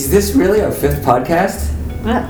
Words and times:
Is 0.00 0.10
this 0.10 0.32
really 0.34 0.62
our 0.62 0.72
fifth 0.72 1.04
podcast? 1.04 1.70
Wow, 2.02 2.26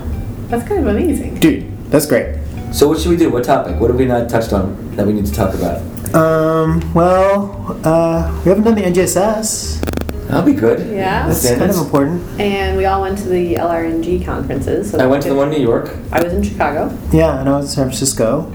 that's 0.49 0.67
kind 0.67 0.85
of 0.85 0.93
amazing. 0.93 1.35
Dude, 1.35 1.71
that's 1.89 2.05
great. 2.05 2.35
So 2.73 2.89
what 2.89 2.99
should 2.99 3.11
we 3.11 3.15
do? 3.15 3.31
What 3.31 3.45
topic? 3.45 3.79
What 3.79 3.89
have 3.89 3.97
we 3.97 4.03
not 4.05 4.29
touched 4.29 4.51
on 4.51 4.93
that 4.97 5.07
we 5.07 5.13
need 5.13 5.25
to 5.25 5.31
talk 5.31 5.53
about? 5.55 5.79
Um, 6.13 6.93
well, 6.93 7.79
uh, 7.85 8.29
we 8.43 8.49
haven't 8.49 8.65
done 8.65 8.75
the 8.75 8.81
NGSS. 8.81 9.79
That'll 10.27 10.43
be 10.43 10.51
good. 10.51 10.85
Yeah. 10.93 11.25
That's 11.25 11.47
kind 11.47 11.71
of 11.71 11.77
important. 11.77 12.41
And 12.41 12.75
we 12.75 12.83
all 12.83 12.99
went 13.03 13.17
to 13.19 13.29
the 13.29 13.55
LRNG 13.55 14.25
conferences. 14.25 14.91
So 14.91 14.99
I 14.99 15.05
went 15.05 15.23
to 15.23 15.29
the 15.29 15.35
one 15.35 15.47
in 15.53 15.57
New 15.57 15.65
York, 15.65 15.95
I 16.11 16.21
was 16.21 16.33
in 16.33 16.43
Chicago. 16.43 16.93
Yeah, 17.13 17.39
and 17.39 17.47
I 17.47 17.55
was 17.55 17.67
in 17.67 17.71
San 17.71 17.85
Francisco. 17.85 18.51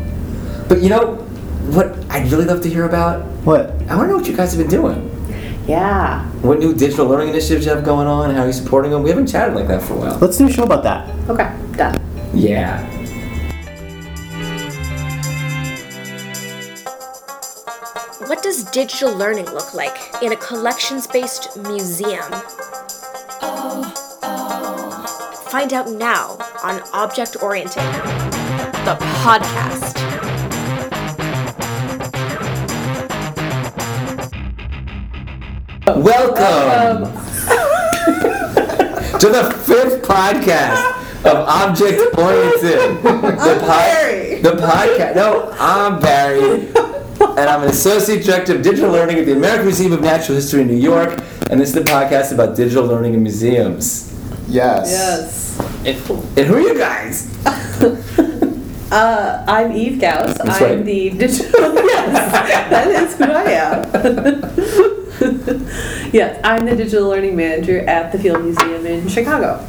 but 0.69 0.83
you 0.83 0.91
know 0.91 1.15
what? 1.73 1.97
I'd 2.11 2.31
really 2.31 2.45
love 2.45 2.61
to 2.65 2.69
hear 2.69 2.85
about. 2.85 3.25
What? 3.47 3.71
I 3.89 3.97
want 3.97 4.09
to 4.09 4.09
know 4.09 4.17
what 4.19 4.29
you 4.29 4.37
guys 4.37 4.53
have 4.53 4.61
been 4.61 4.71
doing. 4.71 5.11
Yeah. 5.67 6.25
What 6.43 6.61
new 6.61 6.73
digital 6.73 7.07
learning 7.07 7.31
initiatives 7.31 7.67
you 7.67 7.73
have 7.73 7.85
going 7.85 8.07
on? 8.07 8.33
How 8.33 8.43
are 8.43 8.47
you 8.47 8.53
supporting 8.53 8.93
them? 8.93 9.03
We 9.03 9.11
haven't 9.11 9.27
chatted 9.27 9.55
like 9.57 9.67
that 9.67 9.83
for 9.83 9.95
a 9.95 9.97
while. 9.97 10.19
Let's 10.19 10.39
do 10.39 10.47
a 10.47 10.53
show 10.53 10.63
about 10.63 10.85
that. 10.85 11.09
Okay, 11.29 11.53
done. 11.77 12.01
Yeah. 12.33 12.85
What 18.29 18.43
does 18.45 18.65
digital 18.71 19.13
learning 19.17 19.47
look 19.47 19.75
like 19.75 19.99
in 20.23 20.33
a 20.33 20.37
collections 20.37 21.09
based 21.09 21.57
museum? 21.57 22.31
Find 25.51 25.73
out 25.73 25.91
now 25.91 26.37
on 26.63 26.81
Object 26.93 27.43
Oriented, 27.43 27.83
the 28.85 28.97
podcast. 29.23 30.16
Welcome 35.97 37.11
to 39.19 39.29
the 39.29 39.51
fifth 39.65 40.03
podcast 40.07 41.25
of 41.25 41.49
Object 41.49 42.19
Oriented. 42.19 43.03
The, 43.03 43.57
Barry. 43.67 44.43
the 44.43 44.51
podcast. 44.51 45.15
No, 45.17 45.51
I'm 45.59 45.99
Barry. 45.99 46.69
And 46.69 47.49
I'm 47.49 47.63
an 47.63 47.71
associate 47.71 48.25
director 48.27 48.57
of 48.57 48.63
digital 48.63 48.91
learning 48.93 49.19
at 49.21 49.25
the 49.27 49.33
American 49.33 49.65
Museum 49.67 49.93
of 49.93 50.03
Natural 50.03 50.37
History 50.37 50.61
in 50.61 50.69
New 50.69 50.75
York. 50.75 51.19
And 51.51 51.59
this 51.59 51.71
is 51.71 51.75
the 51.75 51.81
podcast 51.81 52.33
about 52.33 52.57
digital 52.57 52.85
learning 52.85 53.15
in 53.15 53.23
museums. 53.23 54.13
Yes. 54.49 54.91
Yes. 54.91 55.59
And, 55.87 55.97
and 56.39 56.47
who 56.47 56.57
are 56.57 56.61
you 56.61 56.77
guys? 56.77 57.33
Uh, 58.89 59.45
I'm 59.49 59.73
Eve 59.73 60.01
Gaus. 60.01 60.39
That's 60.39 60.61
I'm 60.63 60.77
right. 60.77 60.85
the 60.85 61.11
digital. 61.11 61.75
yes, 61.75 62.71
that 62.71 62.87
is 62.87 63.17
who 63.19 63.25
I 63.25 63.43
am. 63.51 64.86
Yes, 66.17 66.41
I'm 66.43 66.65
the 66.65 66.75
digital 66.75 67.11
learning 67.11 67.37
manager 67.37 67.81
at 67.81 68.11
the 68.11 68.19
Field 68.19 68.43
Museum 68.43 68.87
in 68.87 69.07
Chicago. 69.07 69.63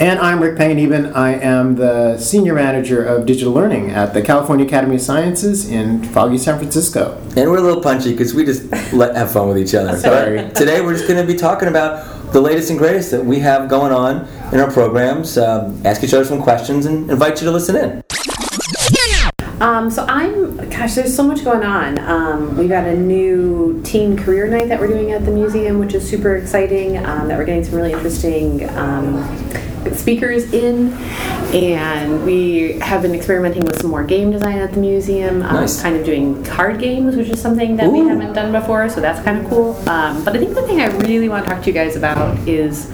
And 0.00 0.18
I'm 0.18 0.42
Rik 0.42 0.56
Panganiban. 0.56 1.14
I 1.14 1.32
am 1.32 1.76
the 1.76 2.16
senior 2.16 2.54
manager 2.54 3.04
of 3.04 3.26
digital 3.26 3.52
learning 3.52 3.90
at 3.90 4.14
the 4.14 4.22
California 4.22 4.64
Academy 4.64 4.94
of 4.94 5.02
Sciences 5.02 5.68
in 5.68 6.02
foggy 6.04 6.38
San 6.38 6.56
Francisco. 6.56 7.22
And 7.36 7.50
we're 7.50 7.58
a 7.58 7.60
little 7.60 7.82
punchy 7.82 8.12
because 8.12 8.32
we 8.32 8.46
just 8.46 8.72
let 8.94 9.14
have 9.14 9.30
fun 9.30 9.46
with 9.46 9.58
each 9.58 9.74
other. 9.74 9.94
Sorry. 9.98 10.38
But 10.38 10.54
today 10.56 10.80
we're 10.80 10.94
just 10.94 11.06
going 11.06 11.20
to 11.20 11.30
be 11.30 11.38
talking 11.38 11.68
about 11.68 12.32
the 12.32 12.40
latest 12.40 12.70
and 12.70 12.78
greatest 12.78 13.10
that 13.10 13.22
we 13.22 13.38
have 13.40 13.68
going 13.68 13.92
on 13.92 14.26
in 14.54 14.60
our 14.60 14.72
programs. 14.72 15.36
Um, 15.36 15.84
ask 15.84 16.02
each 16.02 16.14
other 16.14 16.24
some 16.24 16.40
questions 16.40 16.86
and 16.86 17.10
invite 17.10 17.42
you 17.42 17.44
to 17.44 17.52
listen 17.52 17.76
in. 17.76 18.07
Um, 19.60 19.90
so 19.90 20.04
I'm, 20.06 20.56
gosh, 20.70 20.94
there's 20.94 21.14
so 21.14 21.22
much 21.22 21.44
going 21.44 21.64
on. 21.64 21.98
Um, 21.98 22.56
we've 22.56 22.68
got 22.68 22.84
a 22.86 22.96
new 22.96 23.80
teen 23.84 24.16
career 24.16 24.46
night 24.46 24.68
that 24.68 24.78
we're 24.78 24.86
doing 24.86 25.10
at 25.10 25.24
the 25.24 25.32
museum, 25.32 25.78
which 25.78 25.94
is 25.94 26.08
super 26.08 26.36
exciting. 26.36 26.96
Um, 26.98 27.28
that 27.28 27.36
we're 27.36 27.44
getting 27.44 27.64
some 27.64 27.74
really 27.74 27.92
interesting 27.92 28.68
um, 28.70 29.24
speakers 29.94 30.52
in, 30.52 30.92
and 31.52 32.24
we 32.24 32.78
have 32.80 33.02
been 33.02 33.14
experimenting 33.14 33.64
with 33.64 33.80
some 33.80 33.90
more 33.90 34.04
game 34.04 34.30
design 34.30 34.58
at 34.58 34.72
the 34.72 34.80
museum. 34.80 35.42
Um, 35.42 35.54
Nice. 35.54 35.82
Kind 35.82 35.96
of 35.96 36.04
doing 36.04 36.44
card 36.44 36.78
games, 36.78 37.16
which 37.16 37.28
is 37.28 37.40
something 37.40 37.76
that 37.76 37.90
we 37.90 38.00
haven't 38.00 38.34
done 38.34 38.52
before, 38.52 38.88
so 38.88 39.00
that's 39.00 39.22
kind 39.24 39.38
of 39.38 39.48
cool. 39.50 39.74
Um, 39.88 40.24
but 40.24 40.36
I 40.36 40.38
think 40.38 40.54
the 40.54 40.62
thing 40.62 40.80
I 40.80 40.86
really 40.98 41.28
want 41.28 41.46
to 41.46 41.50
talk 41.50 41.62
to 41.64 41.66
you 41.68 41.74
guys 41.74 41.96
about 41.96 42.38
is 42.46 42.90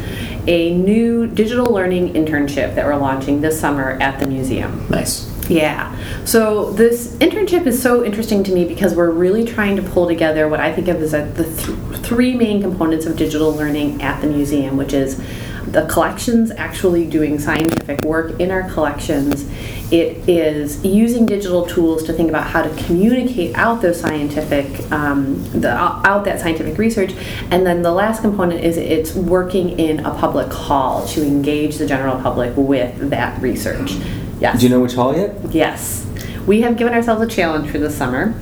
a 0.46 0.74
new 0.74 1.26
digital 1.26 1.66
learning 1.66 2.14
internship 2.14 2.74
that 2.74 2.86
we're 2.86 2.96
launching 2.96 3.40
this 3.40 3.58
summer 3.60 3.92
at 4.00 4.20
the 4.20 4.26
museum. 4.26 4.86
Nice. 4.88 5.33
Yeah. 5.48 5.94
So 6.24 6.70
this 6.72 7.08
internship 7.16 7.66
is 7.66 7.80
so 7.80 8.04
interesting 8.04 8.42
to 8.44 8.52
me 8.52 8.64
because 8.64 8.94
we're 8.94 9.10
really 9.10 9.44
trying 9.44 9.76
to 9.76 9.82
pull 9.82 10.06
together 10.06 10.48
what 10.48 10.60
I 10.60 10.72
think 10.72 10.88
of 10.88 11.02
as 11.02 11.12
a, 11.12 11.24
the 11.24 11.44
th- 11.44 12.00
three 12.02 12.34
main 12.34 12.62
components 12.62 13.06
of 13.06 13.16
digital 13.16 13.52
learning 13.52 14.02
at 14.02 14.20
the 14.20 14.26
museum, 14.26 14.76
which 14.76 14.94
is 14.94 15.22
the 15.66 15.86
collections 15.86 16.50
actually 16.52 17.04
doing 17.06 17.38
scientific 17.38 18.02
work 18.02 18.38
in 18.40 18.50
our 18.50 18.68
collections. 18.70 19.50
It 19.90 20.28
is 20.28 20.84
using 20.84 21.26
digital 21.26 21.66
tools 21.66 22.04
to 22.04 22.12
think 22.12 22.28
about 22.28 22.46
how 22.46 22.62
to 22.62 22.82
communicate 22.84 23.54
out 23.56 23.82
those 23.82 24.00
scientific, 24.00 24.90
um, 24.92 25.42
the, 25.50 25.70
out 25.70 26.24
that 26.24 26.40
scientific 26.40 26.78
research, 26.78 27.12
and 27.50 27.66
then 27.66 27.82
the 27.82 27.92
last 27.92 28.20
component 28.20 28.64
is 28.64 28.76
it's 28.76 29.14
working 29.14 29.78
in 29.78 30.00
a 30.00 30.14
public 30.14 30.52
hall 30.52 31.06
to 31.08 31.26
engage 31.26 31.76
the 31.76 31.86
general 31.86 32.20
public 32.20 32.56
with 32.56 33.10
that 33.10 33.40
research. 33.42 33.98
Yes. 34.44 34.60
Do 34.60 34.66
you 34.66 34.74
know 34.74 34.80
which 34.80 34.92
hall 34.92 35.16
yet? 35.16 35.34
Yes. 35.54 36.06
We 36.46 36.60
have 36.60 36.76
given 36.76 36.92
ourselves 36.92 37.22
a 37.22 37.26
challenge 37.26 37.70
for 37.70 37.78
this 37.78 37.96
summer. 37.96 38.38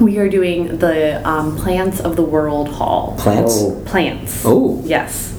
We 0.00 0.18
are 0.18 0.28
doing 0.28 0.78
the 0.78 1.28
um, 1.28 1.56
Plants 1.56 1.98
of 1.98 2.14
the 2.14 2.22
World 2.22 2.68
Hall. 2.68 3.16
Plants? 3.18 3.54
Oh. 3.58 3.82
Plants. 3.84 4.44
Oh. 4.46 4.80
Yes. 4.84 5.36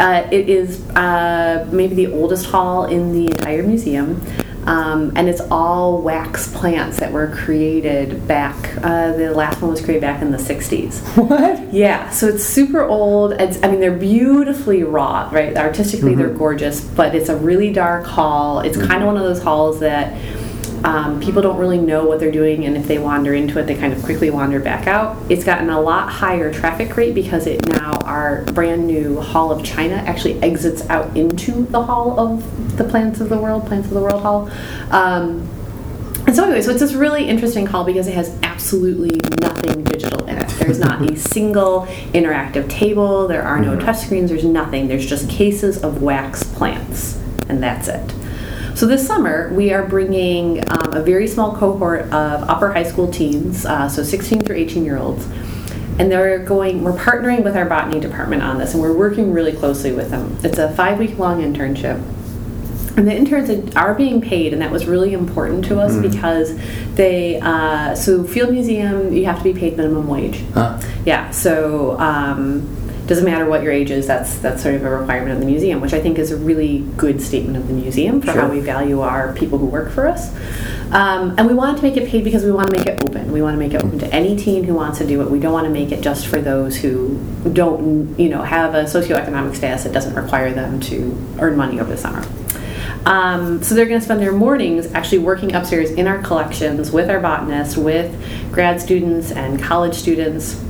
Uh, 0.00 0.26
it 0.32 0.48
is 0.48 0.80
uh, 0.96 1.68
maybe 1.70 1.94
the 1.94 2.06
oldest 2.10 2.46
hall 2.46 2.86
in 2.86 3.12
the 3.12 3.26
entire 3.26 3.62
museum. 3.62 4.22
Um, 4.66 5.12
and 5.16 5.28
it's 5.28 5.40
all 5.50 6.00
wax 6.00 6.52
plants 6.52 6.98
that 7.00 7.12
were 7.12 7.28
created 7.28 8.26
back. 8.26 8.76
Uh, 8.82 9.12
the 9.12 9.32
last 9.34 9.60
one 9.60 9.70
was 9.70 9.80
created 9.80 10.00
back 10.00 10.22
in 10.22 10.30
the 10.30 10.38
60s. 10.38 11.02
What? 11.34 11.72
Yeah, 11.72 12.10
so 12.10 12.28
it's 12.28 12.44
super 12.44 12.84
old. 12.84 13.32
It's, 13.32 13.62
I 13.62 13.70
mean, 13.70 13.80
they're 13.80 13.96
beautifully 13.96 14.82
wrought, 14.84 15.32
right? 15.32 15.56
Artistically, 15.56 16.14
they're 16.14 16.28
gorgeous, 16.28 16.82
but 16.82 17.14
it's 17.14 17.28
a 17.28 17.36
really 17.36 17.72
dark 17.72 18.04
hall. 18.04 18.60
It's 18.60 18.76
kind 18.76 19.02
of 19.02 19.06
one 19.06 19.16
of 19.16 19.22
those 19.22 19.42
halls 19.42 19.80
that 19.80 20.12
um, 20.84 21.18
people 21.18 21.40
don't 21.40 21.56
really 21.56 21.78
know 21.78 22.04
what 22.04 22.20
they're 22.20 22.30
doing, 22.30 22.66
and 22.66 22.76
if 22.76 22.86
they 22.86 22.98
wander 22.98 23.32
into 23.32 23.58
it, 23.58 23.64
they 23.64 23.74
kind 23.74 23.94
of 23.94 24.02
quickly 24.02 24.28
wander 24.28 24.60
back 24.60 24.86
out. 24.86 25.16
It's 25.30 25.42
gotten 25.42 25.70
a 25.70 25.80
lot 25.80 26.10
higher 26.10 26.52
traffic 26.52 26.94
rate 26.94 27.14
because 27.14 27.46
it 27.46 27.66
now, 27.66 27.92
our 28.04 28.42
brand 28.52 28.86
new 28.86 29.18
Hall 29.18 29.50
of 29.50 29.64
China 29.64 29.94
actually 29.94 30.40
exits 30.42 30.88
out 30.90 31.16
into 31.16 31.64
the 31.64 31.82
Hall 31.82 32.20
of 32.20 32.76
the 32.76 32.84
Plants 32.84 33.20
of 33.20 33.30
the 33.30 33.38
World, 33.38 33.66
Plants 33.66 33.88
of 33.88 33.94
the 33.94 34.00
World 34.00 34.20
Hall. 34.20 34.50
Um, 34.90 35.48
and 36.26 36.36
so 36.36 36.44
anyway, 36.44 36.60
so 36.60 36.70
it's 36.70 36.80
this 36.80 36.92
really 36.92 37.28
interesting 37.28 37.64
hall 37.64 37.84
because 37.84 38.06
it 38.06 38.14
has 38.14 38.36
absolutely 38.42 39.20
nothing 39.40 39.84
digital 39.84 40.26
in 40.26 40.36
it. 40.36 40.48
There's 40.58 40.78
not 40.78 41.10
a 41.10 41.16
single 41.32 41.86
interactive 42.12 42.68
table. 42.68 43.26
There 43.26 43.42
are 43.42 43.58
no 43.58 43.76
touchscreens. 43.78 44.28
There's 44.28 44.44
nothing. 44.44 44.88
There's 44.88 45.06
just 45.06 45.30
cases 45.30 45.82
of 45.82 46.02
wax 46.02 46.42
plants, 46.42 47.18
and 47.48 47.62
that's 47.62 47.88
it. 47.88 48.14
So 48.74 48.86
this 48.86 49.06
summer 49.06 49.52
we 49.54 49.72
are 49.72 49.86
bringing 49.86 50.68
um, 50.68 50.94
a 50.94 51.02
very 51.02 51.28
small 51.28 51.56
cohort 51.56 52.02
of 52.06 52.48
upper 52.48 52.72
high 52.72 52.82
school 52.82 53.08
teens, 53.08 53.64
uh, 53.64 53.88
so 53.88 54.02
16 54.02 54.40
through 54.40 54.56
18 54.56 54.84
year 54.84 54.98
olds, 54.98 55.24
and 56.00 56.10
they're 56.10 56.40
going. 56.40 56.82
We're 56.82 56.92
partnering 56.92 57.44
with 57.44 57.56
our 57.56 57.66
botany 57.66 58.00
department 58.00 58.42
on 58.42 58.58
this, 58.58 58.74
and 58.74 58.82
we're 58.82 58.96
working 58.96 59.32
really 59.32 59.52
closely 59.52 59.92
with 59.92 60.10
them. 60.10 60.36
It's 60.42 60.58
a 60.58 60.72
five 60.74 60.98
week 60.98 61.18
long 61.18 61.40
internship. 61.40 62.02
And 62.96 63.08
the 63.08 63.14
interns 63.14 63.74
are 63.74 63.94
being 63.94 64.20
paid, 64.20 64.52
and 64.52 64.62
that 64.62 64.70
was 64.70 64.86
really 64.86 65.14
important 65.14 65.64
to 65.66 65.80
us 65.80 65.96
because 65.96 66.56
they. 66.94 67.40
Uh, 67.40 67.94
so 67.94 68.24
Field 68.24 68.52
Museum, 68.52 69.12
you 69.12 69.24
have 69.24 69.38
to 69.38 69.44
be 69.44 69.52
paid 69.52 69.76
minimum 69.76 70.08
wage. 70.08 70.44
Huh? 70.52 70.80
Yeah. 71.04 71.30
So 71.30 71.98
um, 71.98 72.83
doesn't 73.06 73.24
matter 73.24 73.44
what 73.44 73.62
your 73.62 73.72
age 73.72 73.90
is. 73.90 74.06
That's 74.06 74.38
that's 74.38 74.62
sort 74.62 74.74
of 74.74 74.84
a 74.84 74.90
requirement 74.90 75.32
of 75.32 75.40
the 75.40 75.46
museum, 75.46 75.80
which 75.80 75.92
I 75.92 76.00
think 76.00 76.18
is 76.18 76.30
a 76.30 76.36
really 76.36 76.80
good 76.96 77.20
statement 77.20 77.56
of 77.56 77.68
the 77.68 77.74
museum 77.74 78.20
for 78.20 78.32
how 78.32 78.48
we 78.48 78.60
value 78.60 79.00
our 79.00 79.32
people 79.34 79.58
who 79.58 79.66
work 79.66 79.90
for 79.90 80.06
us. 80.06 80.34
Um, 80.90 81.34
and 81.36 81.46
we 81.46 81.54
wanted 81.54 81.78
to 81.78 81.82
make 81.82 81.96
it 81.96 82.08
paid 82.08 82.24
because 82.24 82.44
we 82.44 82.52
want 82.52 82.70
to 82.70 82.78
make 82.78 82.86
it 82.86 83.02
open. 83.02 83.32
We 83.32 83.42
want 83.42 83.54
to 83.54 83.58
make 83.58 83.74
it 83.74 83.82
open 83.82 83.98
to 83.98 84.14
any 84.14 84.36
teen 84.36 84.64
who 84.64 84.74
wants 84.74 84.98
to 84.98 85.06
do 85.06 85.20
it. 85.22 85.30
We 85.30 85.40
don't 85.40 85.52
want 85.52 85.66
to 85.66 85.72
make 85.72 85.92
it 85.92 86.02
just 86.02 86.26
for 86.26 86.40
those 86.40 86.76
who 86.76 87.18
don't, 87.52 88.18
you 88.18 88.28
know, 88.28 88.42
have 88.42 88.74
a 88.74 88.84
socioeconomic 88.84 89.56
status 89.56 89.84
that 89.84 89.92
doesn't 89.92 90.14
require 90.14 90.52
them 90.52 90.80
to 90.80 91.36
earn 91.40 91.56
money 91.56 91.80
over 91.80 91.90
the 91.90 91.96
summer. 91.96 92.24
Um, 93.06 93.62
so 93.62 93.74
they're 93.74 93.86
going 93.86 94.00
to 94.00 94.04
spend 94.04 94.20
their 94.20 94.32
mornings 94.32 94.86
actually 94.94 95.18
working 95.18 95.54
upstairs 95.54 95.90
in 95.90 96.06
our 96.06 96.22
collections 96.22 96.90
with 96.90 97.10
our 97.10 97.20
botanists, 97.20 97.76
with 97.76 98.14
grad 98.52 98.80
students 98.80 99.30
and 99.30 99.62
college 99.62 99.94
students, 99.94 100.63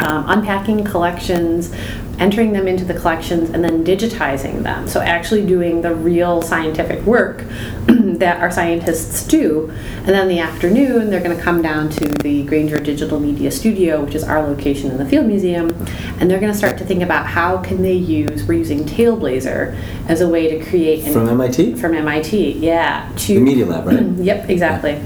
um, 0.00 0.24
unpacking 0.28 0.84
collections, 0.84 1.72
entering 2.18 2.52
them 2.52 2.66
into 2.66 2.84
the 2.84 2.94
collections, 2.94 3.50
and 3.50 3.62
then 3.62 3.84
digitizing 3.84 4.62
them. 4.62 4.88
So 4.88 5.00
actually 5.00 5.44
doing 5.44 5.82
the 5.82 5.94
real 5.94 6.40
scientific 6.42 7.02
work 7.04 7.44
that 7.86 8.40
our 8.40 8.50
scientists 8.50 9.26
do. 9.26 9.70
And 9.98 10.08
then 10.08 10.22
in 10.22 10.28
the 10.28 10.38
afternoon, 10.38 11.10
they're 11.10 11.22
going 11.22 11.36
to 11.36 11.42
come 11.42 11.60
down 11.60 11.90
to 11.90 12.08
the 12.08 12.44
Grainger 12.44 12.78
Digital 12.78 13.20
Media 13.20 13.50
Studio, 13.50 14.02
which 14.02 14.14
is 14.14 14.24
our 14.24 14.42
location 14.42 14.90
in 14.90 14.96
the 14.96 15.04
Field 15.06 15.26
Museum, 15.26 15.70
and 16.18 16.30
they're 16.30 16.40
going 16.40 16.52
to 16.52 16.56
start 16.56 16.78
to 16.78 16.84
think 16.84 17.02
about 17.02 17.26
how 17.26 17.58
can 17.58 17.82
they 17.82 17.92
use, 17.94 18.44
we're 18.44 18.58
using 18.58 18.84
TaleBlazer 18.84 19.76
as 20.08 20.20
a 20.22 20.28
way 20.28 20.56
to 20.58 20.64
create 20.70 21.04
an 21.04 21.12
From 21.12 21.28
MIT? 21.28 21.74
from 21.74 21.94
MIT, 21.94 22.52
yeah. 22.52 23.10
To, 23.16 23.34
The 23.34 23.40
Media 23.40 23.66
Lab, 23.66 23.86
right? 23.86 24.00
Yep, 24.26 24.48
exactly. 24.48 25.02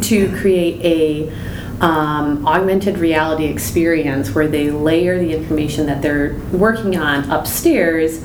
To 0.00 0.36
create 0.36 0.84
a 0.84 1.32
um, 1.80 2.46
augmented 2.46 2.98
reality 2.98 3.44
experience 3.46 4.34
where 4.34 4.48
they 4.48 4.70
layer 4.70 5.18
the 5.18 5.32
information 5.34 5.86
that 5.86 6.02
they're 6.02 6.34
working 6.52 6.96
on 6.96 7.30
upstairs 7.30 8.24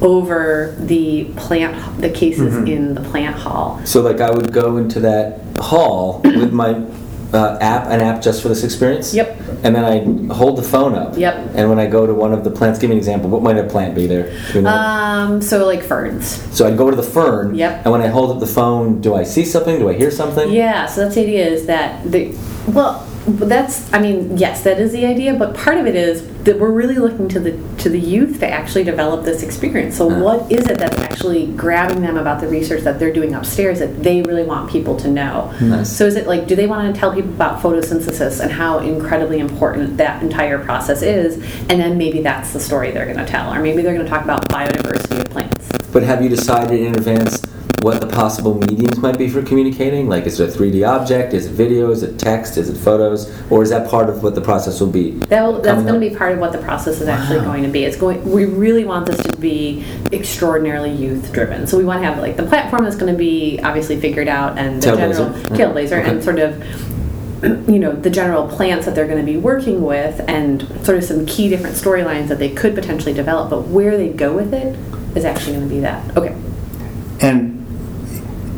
over 0.00 0.76
the 0.78 1.24
plant, 1.36 2.00
the 2.00 2.10
cases 2.10 2.54
Mm-hmm. 2.54 2.66
in 2.68 2.94
the 2.94 3.00
plant 3.00 3.36
hall. 3.36 3.80
So, 3.84 4.00
like, 4.00 4.20
I 4.20 4.30
would 4.30 4.52
go 4.52 4.76
into 4.76 5.00
that 5.00 5.40
hall 5.58 6.20
with 6.24 6.52
my 6.52 6.84
uh, 7.32 7.58
app, 7.60 7.86
an 7.86 8.00
app 8.00 8.22
just 8.22 8.42
for 8.42 8.48
this 8.48 8.64
experience. 8.64 9.14
Yep. 9.14 9.40
And 9.62 9.74
then 9.74 9.84
I 9.84 10.34
hold 10.34 10.56
the 10.56 10.62
phone 10.62 10.94
up. 10.94 11.16
Yep. 11.16 11.50
And 11.54 11.68
when 11.68 11.78
I 11.78 11.86
go 11.86 12.06
to 12.06 12.14
one 12.14 12.32
of 12.32 12.44
the 12.44 12.50
plants, 12.50 12.78
give 12.78 12.90
me 12.90 12.96
an 12.96 12.98
example. 12.98 13.28
What 13.28 13.42
might 13.42 13.56
a 13.58 13.64
plant 13.64 13.94
be 13.94 14.06
there? 14.06 14.32
You 14.54 14.62
know? 14.62 14.70
Um, 14.70 15.42
so 15.42 15.66
like 15.66 15.82
ferns. 15.82 16.26
so 16.56 16.66
I'd 16.66 16.78
go 16.78 16.90
to 16.90 16.96
the 16.96 17.02
fern. 17.02 17.54
Yep. 17.54 17.84
And 17.84 17.92
when 17.92 18.00
I 18.00 18.08
hold 18.08 18.30
up 18.30 18.40
the 18.40 18.46
phone, 18.46 19.00
do 19.00 19.14
I 19.14 19.24
see 19.24 19.44
something? 19.44 19.78
Do 19.78 19.88
I 19.88 19.94
hear 19.94 20.10
something? 20.10 20.50
Yeah, 20.50 20.86
so 20.86 21.02
that's 21.02 21.14
the 21.14 21.22
idea 21.22 21.46
is 21.46 21.66
that 21.66 22.10
the 22.10 22.36
well, 22.68 23.07
but 23.26 23.48
that's 23.48 23.92
I 23.92 24.00
mean 24.00 24.36
yes, 24.38 24.62
that 24.62 24.78
is 24.80 24.92
the 24.92 25.04
idea, 25.06 25.34
but 25.34 25.54
part 25.54 25.78
of 25.78 25.86
it 25.86 25.96
is 25.96 26.26
that 26.44 26.58
we're 26.58 26.70
really 26.70 26.96
looking 26.96 27.28
to 27.28 27.40
the 27.40 27.52
to 27.78 27.88
the 27.88 27.98
youth 28.00 28.40
to 28.40 28.48
actually 28.48 28.84
develop 28.84 29.24
this 29.24 29.42
experience. 29.42 29.96
So 29.96 30.10
Uh. 30.10 30.20
what 30.20 30.50
is 30.52 30.66
it 30.66 30.78
that's 30.78 30.98
actually 30.98 31.46
grabbing 31.48 32.00
them 32.00 32.16
about 32.16 32.40
the 32.40 32.48
research 32.48 32.82
that 32.84 32.98
they're 32.98 33.12
doing 33.12 33.34
upstairs 33.34 33.78
that 33.80 34.02
they 34.02 34.22
really 34.22 34.44
want 34.44 34.70
people 34.70 34.96
to 34.96 35.08
know? 35.08 35.52
Nice. 35.60 35.90
So 35.90 36.06
is 36.06 36.16
it 36.16 36.26
like 36.26 36.46
do 36.46 36.56
they 36.56 36.66
want 36.66 36.92
to 36.94 36.98
tell 36.98 37.12
people 37.12 37.30
about 37.30 37.60
photosynthesis 37.60 38.40
and 38.40 38.50
how 38.50 38.78
incredibly 38.78 39.38
important 39.40 39.96
that 39.98 40.22
entire 40.22 40.58
process 40.58 41.02
is, 41.02 41.34
and 41.68 41.80
then 41.80 41.98
maybe 41.98 42.22
that's 42.22 42.52
the 42.52 42.60
story 42.60 42.90
they're 42.90 43.04
going 43.04 43.18
to 43.18 43.26
tell, 43.26 43.52
or 43.52 43.60
maybe 43.60 43.82
they're 43.82 43.94
going 43.94 44.06
to 44.06 44.10
talk 44.10 44.24
about 44.24 44.48
biodiversity 44.48 45.20
of 45.20 45.26
plants. 45.30 45.68
But 45.92 46.02
have 46.02 46.22
you 46.22 46.28
decided 46.28 46.78
in 46.80 46.94
advance 46.94 47.42
what 47.82 48.00
the 48.00 48.06
possible 48.06 48.54
mediums 48.54 48.98
might 48.98 49.16
be 49.18 49.28
for 49.28 49.42
communicating? 49.42 50.08
Like, 50.08 50.24
is 50.26 50.40
it 50.40 50.54
a 50.54 50.58
3D 50.58 50.86
object? 50.86 51.32
Is 51.34 51.46
it 51.46 51.52
video? 51.52 51.90
Is 51.90 52.02
it 52.02 52.18
text? 52.18 52.56
Is 52.56 52.68
it 52.68 52.76
photos? 52.76 53.30
Or 53.50 53.62
is 53.62 53.70
that 53.70 53.88
part 53.88 54.08
of 54.10 54.22
what 54.22 54.34
the 54.34 54.40
process 54.40 54.80
will 54.80 54.90
be? 54.90 55.12
That 55.12 55.42
will, 55.42 55.60
that's 55.60 55.82
going 55.82 56.00
to 56.00 56.10
be 56.10 56.14
part 56.14 56.32
of 56.32 56.38
what 56.38 56.52
the 56.52 56.58
process 56.58 57.00
is 57.00 57.08
actually 57.08 57.40
going 57.40 57.62
to 57.62 57.68
be. 57.68 57.84
It's 57.84 57.96
going. 57.96 58.28
We 58.30 58.44
really 58.46 58.84
want 58.84 59.06
this 59.06 59.22
to 59.22 59.36
be 59.36 59.84
extraordinarily 60.12 60.92
youth 60.92 61.32
driven. 61.32 61.66
So 61.66 61.78
we 61.78 61.84
want 61.84 62.00
to 62.02 62.06
have 62.06 62.18
like 62.18 62.36
the 62.36 62.46
platform 62.46 62.84
that's 62.84 62.96
going 62.96 63.12
to 63.12 63.18
be 63.18 63.60
obviously 63.62 64.00
figured 64.00 64.28
out 64.28 64.58
and 64.58 64.82
the 64.82 64.88
TaleBlazer. 64.88 64.96
general 64.96 65.36
Okay. 65.46 65.56
kill 65.56 65.70
laser 65.72 66.00
Okay. 66.00 66.10
and 66.10 66.24
sort 66.24 66.38
of 66.38 66.62
you 67.68 67.78
know 67.78 67.92
the 67.92 68.10
general 68.10 68.48
plants 68.48 68.84
that 68.86 68.94
they're 68.96 69.06
going 69.06 69.24
to 69.24 69.32
be 69.32 69.36
working 69.38 69.82
with 69.84 70.20
and 70.28 70.62
sort 70.84 70.98
of 70.98 71.04
some 71.04 71.24
key 71.26 71.48
different 71.48 71.76
storylines 71.76 72.26
that 72.28 72.38
they 72.40 72.50
could 72.52 72.74
potentially 72.74 73.14
develop. 73.14 73.50
But 73.50 73.68
where 73.68 73.96
they 73.96 74.08
go 74.08 74.34
with 74.34 74.52
it 74.52 74.76
is 75.16 75.24
actually 75.24 75.52
going 75.56 75.68
to 75.68 75.74
be 75.74 75.80
that. 75.80 76.16
Okay. 76.16 76.34
And 77.20 77.47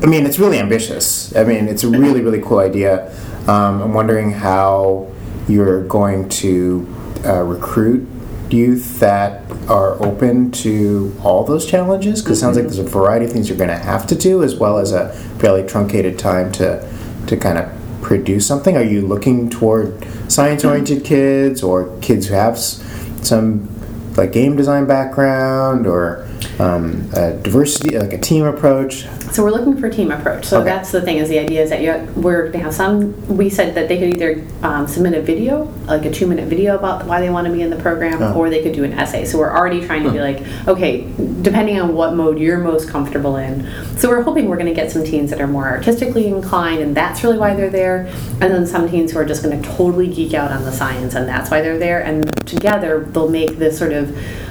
I 0.03 0.07
mean, 0.07 0.25
it's 0.25 0.39
really 0.39 0.59
ambitious. 0.59 1.35
I 1.37 1.45
mean, 1.45 1.69
it's 1.69 1.85
a 1.85 1.89
really, 1.89 2.23
really 2.23 2.41
cool 2.41 2.59
idea. 2.59 3.13
Um, 3.47 3.83
I'm 3.83 3.95
wondering 3.95 4.31
how 4.31 5.11
you're 5.49 5.85
going 5.87 6.29
to 6.29 6.87
uh, 7.25 7.43
recruit. 7.43 8.09
Youth 8.51 8.99
that 8.99 9.49
are 9.69 10.03
open 10.03 10.51
to 10.53 11.15
all 11.23 11.45
those 11.45 11.65
challenges? 11.71 12.21
Because 12.21 12.39
it 12.39 12.41
sounds 12.41 12.57
like 12.57 12.65
there's 12.65 12.81
a 12.81 12.83
variety 12.83 13.27
of 13.27 13.33
things 13.33 13.49
you're 13.49 13.59
going 13.59 13.71
to 13.71 13.77
have 13.77 14.09
to 14.09 14.17
do 14.17 14.43
as 14.43 14.57
well 14.57 14.79
as 14.79 14.91
a 14.91 15.13
fairly 15.39 15.65
truncated 15.67 16.19
time 16.19 16.51
to 16.53 16.89
to 17.29 17.37
kind 17.37 17.59
of 17.59 17.71
produce 18.03 18.47
something. 18.47 18.77
Are 18.77 18.83
you 18.83 19.03
looking 19.03 19.51
toward 19.51 20.05
science 20.29 20.65
oriented 20.65 21.05
kids 21.05 21.63
or 21.63 21.97
kids 22.01 22.27
who 22.27 22.35
have 22.35 22.59
some 22.59 23.69
like 24.17 24.33
game 24.33 24.57
design 24.57 24.87
background 24.87 25.87
or 25.87 26.27
um, 26.59 27.09
a 27.15 27.35
diversity 27.35 27.99
like 27.99 28.13
a 28.13 28.19
team 28.19 28.45
approach 28.45 29.07
So 29.33 29.45
we're 29.45 29.53
looking 29.53 29.77
for 29.79 29.87
a 29.87 29.91
team 29.91 30.11
approach. 30.11 30.45
So 30.45 30.59
Okay. 30.61 30.65
that's 30.71 30.91
the 30.91 31.01
thing 31.01 31.19
is 31.19 31.29
the 31.29 31.39
idea 31.39 31.63
is 31.63 31.71
that 31.71 31.81
you 31.83 31.93
we're 32.21 32.43
going 32.49 32.53
to 32.53 32.59
have 32.65 32.75
some. 32.75 33.15
We 33.37 33.49
said 33.49 33.75
that 33.77 33.89
they 33.89 33.97
could 33.99 34.09
either 34.17 34.45
um, 34.63 34.89
submit 34.89 35.15
a 35.15 35.23
video, 35.23 35.73
like 35.87 36.05
a 36.05 36.11
two 36.11 36.27
minute 36.27 36.47
video 36.49 36.75
about 36.77 37.07
why 37.07 37.21
they 37.21 37.31
want 37.31 37.47
to 37.47 37.53
be 37.53 37.63
in 37.63 37.71
the 37.71 37.77
program, 37.77 38.21
Oh. 38.23 38.35
or 38.35 38.51
they 38.51 38.61
could 38.63 38.73
do 38.73 38.83
an 38.83 38.93
essay. 38.93 39.25
So 39.25 39.39
we're 39.39 39.57
already 39.57 39.87
trying 39.87 40.03
to 40.03 40.11
be 40.11 40.21
like, 40.21 40.43
okay, 40.67 41.07
depending 41.43 41.81
on 41.81 41.95
what 41.95 42.15
mode 42.15 42.39
you're 42.41 42.59
most 42.59 42.89
comfortable 42.89 43.37
in. 43.37 43.67
So 43.99 44.09
we're 44.09 44.23
hoping 44.23 44.49
we're 44.49 44.57
going 44.57 44.67
to 44.67 44.75
get 44.75 44.91
some 44.91 45.05
teens 45.05 45.31
that 45.31 45.41
are 45.41 45.47
more 45.47 45.69
artistically 45.69 46.27
inclined, 46.27 46.81
and 46.83 46.97
that's 46.97 47.23
really 47.23 47.39
why 47.39 47.55
they're 47.55 47.71
there. 47.71 48.07
And 48.41 48.53
then 48.53 48.67
some 48.67 48.89
teens 48.91 49.13
who 49.13 49.19
are 49.21 49.25
just 49.25 49.43
going 49.45 49.63
to 49.63 49.69
totally 49.77 50.09
geek 50.09 50.35
out 50.35 50.51
on 50.51 50.65
the 50.65 50.73
science, 50.73 51.15
and 51.15 51.29
that's 51.29 51.51
why 51.53 51.61
they're 51.63 51.79
there. 51.79 52.01
And 52.03 52.25
together 52.47 53.01
they'll 53.05 53.29
make 53.29 53.59
this 53.59 53.79
sort 53.79 53.93
of 53.93 54.09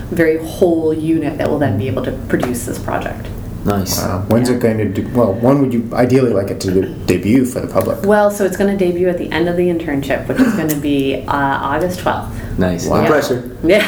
very 0.09 0.37
whole 0.43 0.93
unit 0.93 1.37
that 1.37 1.49
will 1.49 1.59
then 1.59 1.77
be 1.77 1.87
able 1.87 2.03
to 2.05 2.11
produce 2.29 2.65
this 2.65 2.79
project. 2.79 3.27
Nice. 3.65 3.97
Wow. 3.99 4.25
When's 4.29 4.49
it 4.49 4.61
going 4.61 4.77
to 4.77 4.87
do? 4.87 5.07
Well, 5.09 5.33
when 5.33 5.61
would 5.61 5.73
you 5.73 5.89
ideally 5.93 6.31
like 6.31 6.49
it 6.49 6.61
to 6.61 6.71
de- 6.71 6.93
debut 7.05 7.45
for 7.45 7.59
the 7.59 7.67
public? 7.67 8.03
Well, 8.05 8.31
so 8.31 8.45
it's 8.45 8.55
going 8.57 8.75
to 8.75 8.85
debut 8.85 9.09
at 9.09 9.17
the 9.17 9.29
end 9.31 9.49
of 9.49 9.57
the 9.57 9.67
internship, 9.67 10.27
which 10.27 10.39
is 10.39 10.53
going 10.55 10.69
to 10.69 10.75
be 10.79 11.23
uh, 11.27 11.33
August 11.33 11.99
12th. 11.99 12.57
Nice. 12.57 12.87
Wow. 12.87 13.01
No 13.01 13.07
pressure. 13.09 13.57
Yeah. 13.63 13.85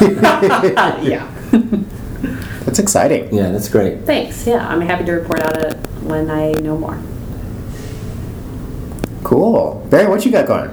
yeah. 1.02 1.30
That's 2.64 2.78
exciting. 2.78 3.34
Yeah, 3.34 3.50
that's 3.50 3.68
great. 3.68 4.00
Thanks. 4.04 4.46
Yeah, 4.46 4.66
I'm 4.68 4.80
happy 4.80 5.04
to 5.04 5.12
report 5.12 5.40
out 5.42 5.56
it 5.56 5.74
when 6.02 6.30
I 6.30 6.52
know 6.52 6.76
more. 6.76 6.98
Cool. 9.22 9.86
Barry, 9.90 10.08
what 10.08 10.24
you 10.24 10.30
got 10.32 10.46
going? 10.46 10.70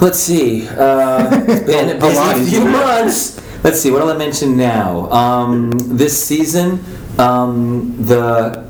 Let's 0.00 0.18
see. 0.18 0.68
Uh, 0.68 1.28
it's 1.48 1.66
been 1.66 2.00
a 2.00 2.06
A 2.06 2.08
lot. 2.14 2.34
busy 2.36 2.50
few 2.52 2.64
months. 2.64 3.40
Let's 3.64 3.80
see. 3.80 3.90
What 3.90 4.02
will 4.02 4.10
I 4.12 4.16
mention 4.16 4.56
now? 4.56 5.10
Um, 5.10 5.72
this 5.78 6.22
season, 6.24 6.84
um, 7.18 7.96
the 8.04 8.66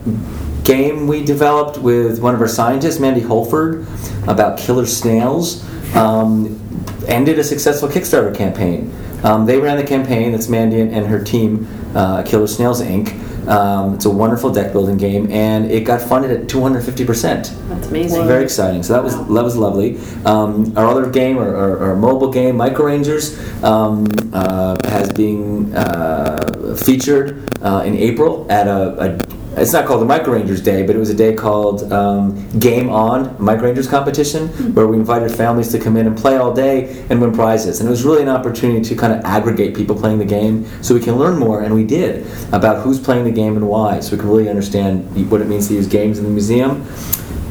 game 0.64 1.06
we 1.06 1.25
developed 1.25 1.79
with 1.79 2.20
one 2.20 2.35
of 2.35 2.41
our 2.41 2.49
scientists, 2.49 2.99
Mandy 2.99 3.20
Holford, 3.20 3.87
about 4.26 4.58
killer 4.58 4.87
snails, 4.87 5.64
um, 5.94 6.61
ended 7.06 7.38
a 7.38 7.44
successful 7.44 7.88
Kickstarter 7.88 8.35
campaign. 8.35 8.93
Um, 9.25 9.46
they 9.46 9.58
ran 9.58 9.76
the 9.79 9.85
campaign. 9.85 10.32
That's 10.32 10.49
Mandy 10.49 10.81
and, 10.81 11.06
her 11.06 11.23
team, 11.23 11.67
uh, 11.94 12.23
Killer 12.23 12.46
Snails 12.46 12.82
Inc. 12.82 13.20
Um, 13.49 13.94
it's 13.94 14.06
a 14.06 14.11
wonderful 14.11 14.50
deck 14.50 14.73
building 14.73 14.96
game, 14.96 15.31
and 15.31 15.70
it 15.70 15.81
got 15.85 16.00
funded 16.00 16.31
at 16.31 16.49
250 16.49 17.05
percent. 17.05 17.55
That's 17.69 17.88
amazing. 17.88 18.26
Very 18.26 18.43
exciting. 18.43 18.82
So 18.82 18.94
that 18.94 19.05
was 19.05 19.17
that 19.19 19.44
was 19.44 19.56
lovely. 19.56 19.99
Um, 20.25 20.76
our 20.79 20.87
other 20.87 21.11
game, 21.11 21.37
our, 21.37 21.55
our, 21.55 21.79
our 21.88 21.96
mobile 21.96 22.31
game, 22.31 22.56
Micro 22.56 22.87
Rangers, 22.87 23.38
um, 23.62 24.06
uh, 24.32 24.77
has 24.89 25.13
been 25.13 25.74
uh, 25.74 26.54
featured 26.76 27.48
uh, 27.62 27.82
in 27.84 27.94
April 27.96 28.46
at 28.50 28.66
a, 28.66 28.80
a. 29.04 29.34
It's 29.56 29.72
not 29.72 29.86
called 29.86 30.00
the 30.00 30.06
Micro 30.06 30.32
Rangers 30.32 30.60
Day, 30.60 30.84
but 30.84 30.96
it 30.96 30.98
was 30.98 31.10
a 31.10 31.14
day 31.14 31.32
called 31.32 31.92
um, 31.92 32.58
Game 32.58 32.90
On 32.90 33.36
Micro 33.38 33.66
Rangers 33.66 33.86
competition, 33.86 34.48
where 34.74 34.88
we 34.88 34.96
invited 34.96 35.30
families 35.30 35.70
to 35.70 35.78
come 35.78 35.96
in 35.96 36.08
and 36.08 36.18
play 36.18 36.36
all 36.36 36.52
day 36.52 37.06
and 37.08 37.20
win 37.20 37.32
prizes. 37.32 37.78
And 37.78 37.88
it 37.88 37.90
was 37.90 38.02
really 38.02 38.22
an 38.22 38.28
opportunity 38.28 38.82
to 38.82 38.96
kind 38.96 39.12
of 39.12 39.24
aggregate 39.24 39.76
people 39.76 39.94
playing 39.94 40.18
the 40.18 40.24
game, 40.24 40.66
so 40.82 40.92
we 40.92 41.00
can 41.00 41.14
learn 41.16 41.38
more, 41.38 41.62
and 41.62 41.72
we 41.72 41.84
did 41.84 42.26
about 42.52 42.82
who's 42.82 42.98
playing 42.98 43.24
the 43.24 43.30
game 43.30 43.56
and 43.56 43.68
why, 43.68 44.00
so 44.00 44.16
we 44.16 44.18
can 44.18 44.28
really 44.28 44.48
understand 44.48 45.30
what 45.30 45.40
it 45.40 45.46
means 45.46 45.68
to 45.68 45.74
use 45.74 45.86
games 45.86 46.18
in 46.18 46.24
the 46.24 46.30
museum. 46.30 46.84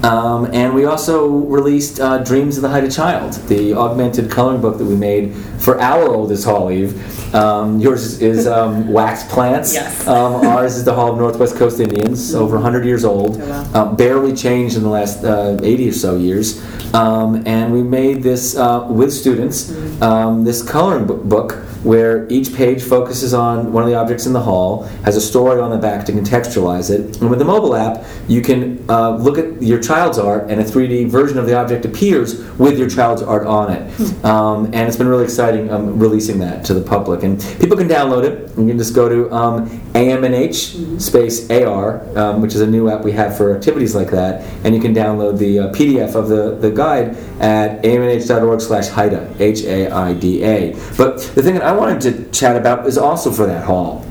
Um, 0.03 0.49
and 0.53 0.73
we 0.75 0.83
also 0.83 1.27
released 1.27 2.01
uh, 2.01 2.17
Dreams 2.23 2.57
of 2.57 2.63
the 2.63 2.69
Hidden 2.69 2.91
Child, 2.91 3.33
the 3.47 3.73
augmented 3.73 4.29
coloring 4.29 4.59
book 4.59 4.77
that 4.77 4.83
we 4.83 4.95
made 4.95 5.33
for 5.59 5.79
our 5.79 6.09
oldest 6.13 6.43
Hall 6.43 6.69
Eve. 6.69 6.93
Um, 7.33 7.79
yours 7.79 8.21
is, 8.21 8.45
um, 8.45 8.87
wax 8.91 9.23
plants. 9.23 9.73
Yes. 9.73 10.05
Um, 10.05 10.45
ours 10.45 10.75
is 10.75 10.83
the 10.83 10.93
Hall 10.93 11.13
of 11.13 11.17
Northwest 11.17 11.55
Coast 11.55 11.79
Indians, 11.79 12.35
over 12.35 12.55
100 12.55 12.83
years 12.85 13.05
old, 13.05 13.41
Oh, 13.41 13.49
wow. 13.49 13.71
uh, 13.73 13.93
barely 13.95 14.35
changed 14.35 14.75
in 14.75 14.83
the 14.83 14.89
last 14.89 15.23
uh, 15.23 15.57
80 15.63 15.89
or 15.89 15.93
so 15.93 16.15
years. 16.17 16.61
Um, 16.93 17.41
and 17.47 17.71
we 17.71 17.81
made 17.81 18.23
this 18.23 18.57
uh, 18.57 18.85
with 18.89 19.13
students, 19.13 19.71
um, 20.01 20.43
this 20.43 20.61
coloring 20.61 21.07
bo- 21.07 21.17
book 21.17 21.63
where 21.83 22.27
each 22.29 22.53
page 22.55 22.81
focuses 22.81 23.33
on 23.33 23.73
one 23.73 23.83
of 23.83 23.89
the 23.89 23.95
objects 23.95 24.25
in 24.25 24.33
the 24.33 24.41
hall, 24.41 24.83
has 25.03 25.15
a 25.15 25.21
story 25.21 25.59
on 25.61 25.69
the 25.69 25.77
back 25.77 26.05
to 26.05 26.11
contextualize 26.11 26.89
it. 26.89 27.21
And 27.21 27.29
with 27.29 27.39
the 27.39 27.45
mobile 27.45 27.75
app, 27.75 28.05
you 28.27 28.41
can 28.41 28.83
uh, 28.89 29.17
look 29.17 29.37
at 29.37 29.61
your 29.61 29.81
child's 29.81 30.17
art, 30.17 30.49
and 30.49 30.61
a 30.61 30.63
3D 30.63 31.07
version 31.07 31.37
of 31.37 31.45
the 31.45 31.57
object 31.57 31.85
appears 31.85 32.39
with 32.57 32.77
your 32.77 32.89
child's 32.89 33.21
art 33.21 33.45
on 33.45 33.71
it. 33.71 33.83
Um, 34.23 34.65
and 34.67 34.87
it's 34.87 34.97
been 34.97 35.07
really 35.07 35.25
exciting 35.25 35.69
um, 35.71 35.99
releasing 35.99 36.39
that 36.39 36.63
to 36.65 36.73
the 36.73 36.81
public. 36.81 37.23
And 37.23 37.39
people 37.59 37.77
can 37.77 37.87
download 37.87 38.23
it. 38.23 38.49
You 38.57 38.67
can 38.67 38.77
just 38.77 38.95
go 38.95 39.09
to 39.09 39.31
um, 39.33 39.69
AMNH 39.93 41.01
space 41.01 41.49
AR, 41.49 42.01
um, 42.17 42.41
which 42.41 42.55
is 42.55 42.61
a 42.61 42.67
new 42.67 42.89
app 42.89 43.03
we 43.03 43.11
have 43.11 43.35
for 43.35 43.55
activities 43.55 43.95
like 43.95 44.11
that, 44.11 44.41
and 44.63 44.73
you 44.73 44.81
can 44.81 44.93
download 44.93 45.37
the 45.37 45.59
uh, 45.59 45.71
PDF 45.73 46.15
of 46.15 46.29
the, 46.29 46.55
the 46.55 46.71
guide 46.71 47.15
at 47.39 47.81
amnh.org 47.83 48.61
slash 48.61 48.87
HAIDA, 48.89 49.39
H-A-I-D-A. 49.39 50.73
But 50.97 51.19
the 51.35 51.43
thing 51.43 51.55
that 51.55 51.63
I 51.63 51.72
wanted 51.73 52.01
to 52.01 52.31
chat 52.31 52.55
about 52.55 52.87
is 52.87 52.97
also 52.97 53.31
for 53.31 53.45
that 53.45 53.63
hall. 53.65 54.05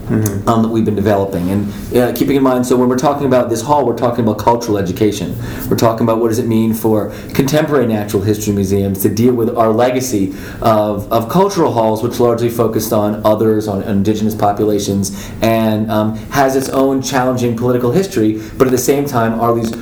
um, 0.47 0.62
that 0.62 0.69
we've 0.69 0.85
been 0.85 0.97
developing. 0.97 1.50
And 1.50 1.97
uh, 1.97 2.12
keeping 2.14 2.37
in 2.37 2.42
mind, 2.42 2.66
so 2.66 2.76
when 2.76 2.88
we're 2.88 2.99
talking 2.99 3.26
about 3.26 3.49
this 3.49 3.62
hall, 3.62 3.87
we're 3.87 3.97
talking 3.97 4.25
about 4.25 4.38
cultural 4.38 4.76
education. 4.78 5.35
We're 5.71 5.76
talking 5.76 6.04
about 6.04 6.19
what 6.19 6.28
does 6.28 6.38
it 6.38 6.47
mean 6.47 6.75
for 6.75 7.11
contemporary 7.35 7.87
natural 7.87 8.23
history 8.23 8.52
museums 8.52 9.00
to 9.02 9.09
deal 9.09 9.35
with 9.35 9.57
our 9.57 9.71
legacy 9.71 10.35
of, 10.61 11.11
of 11.12 11.28
cultural 11.28 11.73
halls, 11.73 12.02
which 12.02 12.21
largely 12.21 12.50
focused 12.50 12.92
on 12.92 13.25
others, 13.25 13.69
on 13.69 13.83
indigenous 13.85 14.35
populations, 14.35 15.31
and 15.40 15.90
um, 15.90 16.16
has 16.31 16.57
its 16.57 16.69
own 16.69 17.00
challenging 17.00 17.57
political 17.57 17.92
history, 17.92 18.40
but 18.59 18.66
at 18.66 18.71
the 18.71 18.78
same 18.78 19.07
time 19.07 19.40
are 19.40 19.54
these 19.54 19.73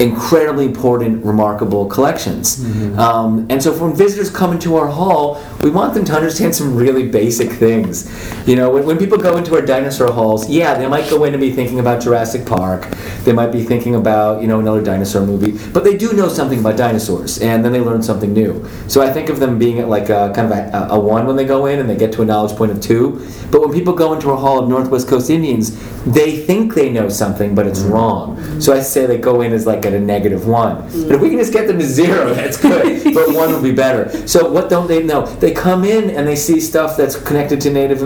incredibly 0.00 0.64
important, 0.64 1.24
remarkable 1.24 1.86
collections. 1.86 2.56
Mm-hmm. 2.56 2.98
Um, 2.98 3.46
and 3.50 3.62
so 3.62 3.70
when 3.78 3.94
visitors 3.94 4.30
come 4.30 4.52
into 4.52 4.76
our 4.76 4.88
hall, 4.88 5.40
we 5.62 5.70
want 5.70 5.92
them 5.92 6.04
to 6.06 6.14
understand 6.14 6.54
some 6.54 6.74
really 6.74 7.06
basic 7.06 7.50
things. 7.52 8.10
You 8.48 8.56
know, 8.56 8.70
when, 8.70 8.86
when 8.86 8.98
people 8.98 9.18
go 9.18 9.36
into 9.36 9.54
our 9.54 9.60
dinosaur 9.60 10.10
halls, 10.10 10.48
yeah, 10.48 10.74
they 10.74 10.88
might 10.88 11.08
go 11.10 11.24
in 11.24 11.34
and 11.34 11.40
be 11.40 11.52
thinking 11.52 11.78
about 11.80 12.02
Jurassic 12.02 12.46
Park. 12.46 12.88
They 13.24 13.32
might 13.32 13.52
be 13.52 13.62
thinking 13.62 13.94
about, 13.94 14.40
you 14.40 14.48
know, 14.48 14.58
another 14.58 14.82
dinosaur 14.82 15.24
movie. 15.24 15.58
But 15.72 15.84
they 15.84 15.96
do 15.96 16.14
know 16.14 16.28
something 16.28 16.60
about 16.60 16.78
dinosaurs, 16.78 17.38
and 17.40 17.62
then 17.62 17.72
they 17.72 17.80
learn 17.80 18.02
something 18.02 18.32
new. 18.32 18.66
So 18.88 19.02
I 19.02 19.12
think 19.12 19.28
of 19.28 19.38
them 19.38 19.58
being 19.58 19.80
at 19.80 19.88
like 19.88 20.08
a, 20.08 20.32
kind 20.34 20.50
of 20.50 20.58
a, 20.58 20.88
a 20.94 20.98
one 20.98 21.26
when 21.26 21.36
they 21.36 21.44
go 21.44 21.66
in, 21.66 21.78
and 21.78 21.88
they 21.88 21.96
get 21.96 22.12
to 22.14 22.22
a 22.22 22.24
knowledge 22.24 22.56
point 22.56 22.72
of 22.72 22.80
two. 22.80 23.26
But 23.50 23.60
when 23.60 23.72
people 23.72 23.92
go 23.92 24.14
into 24.14 24.30
a 24.30 24.36
hall 24.36 24.60
of 24.60 24.68
Northwest 24.68 25.08
Coast 25.08 25.28
Indians, 25.28 25.76
they 26.04 26.38
think 26.38 26.74
they 26.74 26.90
know 26.90 27.10
something, 27.10 27.54
but 27.54 27.66
it's 27.66 27.80
wrong. 27.80 28.60
So 28.60 28.72
I 28.72 28.80
say 28.80 29.04
they 29.04 29.18
go 29.18 29.42
in 29.42 29.52
as 29.52 29.66
like 29.66 29.84
at 29.90 30.00
a 30.00 30.04
negative 30.04 30.46
one. 30.46 30.76
But 30.82 31.12
if 31.16 31.20
we 31.20 31.30
can 31.30 31.38
just 31.38 31.52
get 31.52 31.66
them 31.66 31.78
to 31.78 31.84
zero, 31.84 32.32
that's 32.40 32.56
good. 32.60 33.14
but 33.14 33.34
one 33.34 33.52
would 33.52 33.62
be 33.62 33.72
better. 33.72 34.26
So 34.26 34.50
what 34.50 34.70
don't 34.70 34.86
they 34.86 35.02
know? 35.02 35.26
They 35.26 35.52
come 35.52 35.84
in 35.84 36.10
and 36.10 36.26
they 36.26 36.36
see 36.36 36.60
stuff 36.60 36.96
that's 36.96 37.16
connected 37.20 37.60
to 37.62 37.70
Native 37.72 38.02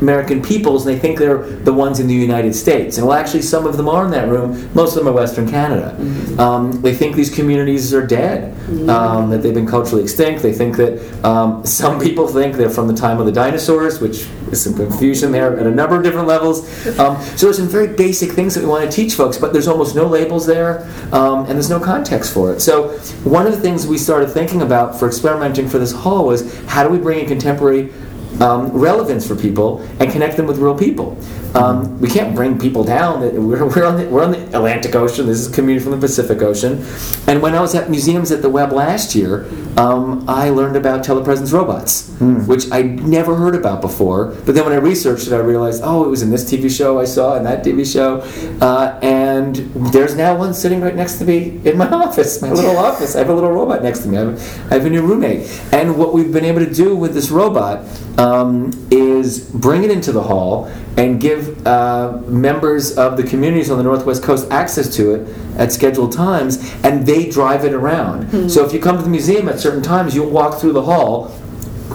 American 0.00 0.42
peoples, 0.42 0.86
and 0.86 0.94
they 0.94 0.98
think 0.98 1.18
they're 1.18 1.42
the 1.42 1.72
ones 1.72 2.00
in 2.00 2.06
the 2.06 2.14
United 2.14 2.54
States. 2.54 2.98
And 2.98 3.06
well, 3.06 3.16
actually, 3.18 3.42
some 3.42 3.66
of 3.66 3.76
them 3.76 3.88
are 3.88 4.04
in 4.04 4.10
that 4.12 4.28
room. 4.28 4.70
Most 4.74 4.96
of 4.96 5.04
them 5.04 5.08
are 5.12 5.16
Western 5.16 5.48
Canada. 5.48 5.94
Um, 6.40 6.80
they 6.80 6.94
think 6.94 7.16
these 7.16 7.34
communities 7.34 7.92
are 7.92 8.06
dead, 8.06 8.54
um, 8.88 9.30
that 9.30 9.42
they've 9.42 9.54
been 9.54 9.66
culturally 9.66 10.02
extinct. 10.02 10.42
They 10.42 10.52
think 10.52 10.76
that 10.76 11.24
um, 11.24 11.64
some 11.66 12.00
people 12.00 12.26
think 12.28 12.56
they're 12.56 12.70
from 12.70 12.88
the 12.88 12.94
time 12.94 13.20
of 13.20 13.26
the 13.26 13.32
dinosaurs, 13.32 14.00
which 14.00 14.26
is 14.50 14.62
some 14.62 14.74
confusion 14.74 15.32
there 15.32 15.58
at 15.58 15.66
a 15.66 15.70
number 15.70 15.96
of 15.96 16.02
different 16.02 16.26
levels. 16.26 16.64
Um, 16.98 17.20
so 17.36 17.46
there's 17.46 17.58
some 17.58 17.68
very 17.68 17.88
basic 17.88 18.32
things 18.32 18.54
that 18.54 18.62
we 18.62 18.68
want 18.68 18.90
to 18.90 18.94
teach 18.94 19.14
folks, 19.14 19.36
but 19.36 19.52
there's 19.52 19.68
almost 19.68 19.94
no 19.94 20.06
labels 20.06 20.46
there, 20.46 20.82
um, 21.12 21.40
and 21.40 21.50
there's 21.50 21.70
no 21.70 21.80
context 21.80 22.32
for 22.32 22.52
it. 22.52 22.60
So 22.60 22.98
one 23.24 23.46
of 23.46 23.52
the 23.52 23.60
things 23.60 23.86
we 23.86 23.98
started 23.98 24.30
thinking 24.30 24.62
about 24.62 24.98
for 24.98 25.06
experimenting 25.06 25.68
for 25.68 25.78
this 25.78 25.92
hall 25.92 26.24
was 26.26 26.58
how 26.64 26.82
do 26.82 26.88
we 26.88 26.98
bring 26.98 27.20
in 27.20 27.26
contemporary 27.26 27.92
um, 28.40 28.70
relevance 28.72 29.26
for 29.26 29.34
people 29.34 29.80
and 29.98 30.10
connect 30.10 30.36
them 30.36 30.46
with 30.46 30.58
real 30.58 30.78
people. 30.78 31.18
Um, 31.54 32.00
we 32.00 32.08
can't 32.08 32.34
bring 32.34 32.58
people 32.58 32.84
down. 32.84 33.20
We're, 33.20 33.66
we're, 33.66 33.84
on 33.84 33.96
the, 33.96 34.06
we're 34.08 34.22
on 34.22 34.30
the 34.30 34.44
Atlantic 34.56 34.94
Ocean. 34.94 35.26
This 35.26 35.40
is 35.40 35.50
a 35.50 35.54
community 35.54 35.82
from 35.82 35.92
the 35.92 35.98
Pacific 35.98 36.40
Ocean. 36.42 36.84
And 37.26 37.42
when 37.42 37.54
I 37.54 37.60
was 37.60 37.74
at 37.74 37.90
Museums 37.90 38.30
and 38.30 38.42
the 38.42 38.48
Web 38.48 38.72
last 38.72 39.14
year, 39.14 39.48
um, 39.76 40.24
I 40.28 40.50
learned 40.50 40.76
about 40.76 41.04
telepresence 41.04 41.52
robots, 41.52 42.08
which 42.46 42.70
I 42.70 42.82
never 42.82 43.34
heard 43.34 43.54
about 43.54 43.80
before. 43.80 44.26
But 44.26 44.54
then 44.54 44.64
when 44.64 44.72
I 44.72 44.76
researched 44.76 45.26
it, 45.26 45.32
I 45.32 45.38
realized, 45.38 45.82
oh, 45.84 46.04
it 46.04 46.08
was 46.08 46.22
in 46.22 46.30
this 46.30 46.44
TV 46.44 46.70
show 46.70 47.00
I 47.00 47.04
saw, 47.04 47.36
and 47.36 47.44
that 47.46 47.64
TV 47.64 47.90
show. 47.90 48.20
Uh, 48.64 48.98
and 49.02 49.56
there's 49.92 50.14
now 50.14 50.36
one 50.36 50.54
sitting 50.54 50.80
right 50.80 50.94
next 50.94 51.18
to 51.18 51.24
me 51.24 51.60
in 51.64 51.76
my 51.76 51.88
office, 51.90 52.40
my 52.42 52.50
little 52.50 52.76
office. 52.90 53.16
I 53.16 53.18
have 53.20 53.28
a 53.28 53.34
little 53.34 53.50
robot 53.50 53.82
next 53.82 54.00
to 54.00 54.08
me. 54.08 54.18
I 54.18 54.20
have, 54.20 54.72
I 54.72 54.74
have 54.74 54.86
a 54.86 54.90
new 54.90 55.02
roommate. 55.02 55.50
And 55.72 55.98
what 55.98 56.12
we've 56.12 56.32
been 56.32 56.44
able 56.44 56.64
to 56.64 56.72
do 56.72 56.94
with 56.94 57.14
this 57.14 57.30
robot 57.30 57.84
um, 58.20 58.70
is 58.90 59.40
bring 59.50 59.82
it 59.82 59.90
into 59.90 60.12
the 60.12 60.22
hall 60.22 60.70
and 60.96 61.20
give 61.20 61.66
uh, 61.66 62.18
members 62.26 62.96
of 62.98 63.16
the 63.16 63.22
communities 63.22 63.70
on 63.70 63.78
the 63.78 63.84
Northwest 63.84 64.22
Coast 64.22 64.50
access 64.50 64.94
to 64.96 65.14
it 65.14 65.36
at 65.56 65.72
scheduled 65.72 66.12
times, 66.12 66.74
and 66.84 67.06
they 67.06 67.30
drive 67.30 67.64
it 67.64 67.72
around. 67.72 68.50
So 68.50 68.64
if 68.66 68.72
you 68.74 68.80
come 68.80 68.96
to 68.98 69.02
the 69.02 69.08
museum 69.08 69.48
at 69.48 69.58
certain 69.58 69.82
times, 69.82 70.14
you'll 70.14 70.30
walk 70.30 70.60
through 70.60 70.72
the 70.74 70.82
hall. 70.82 71.34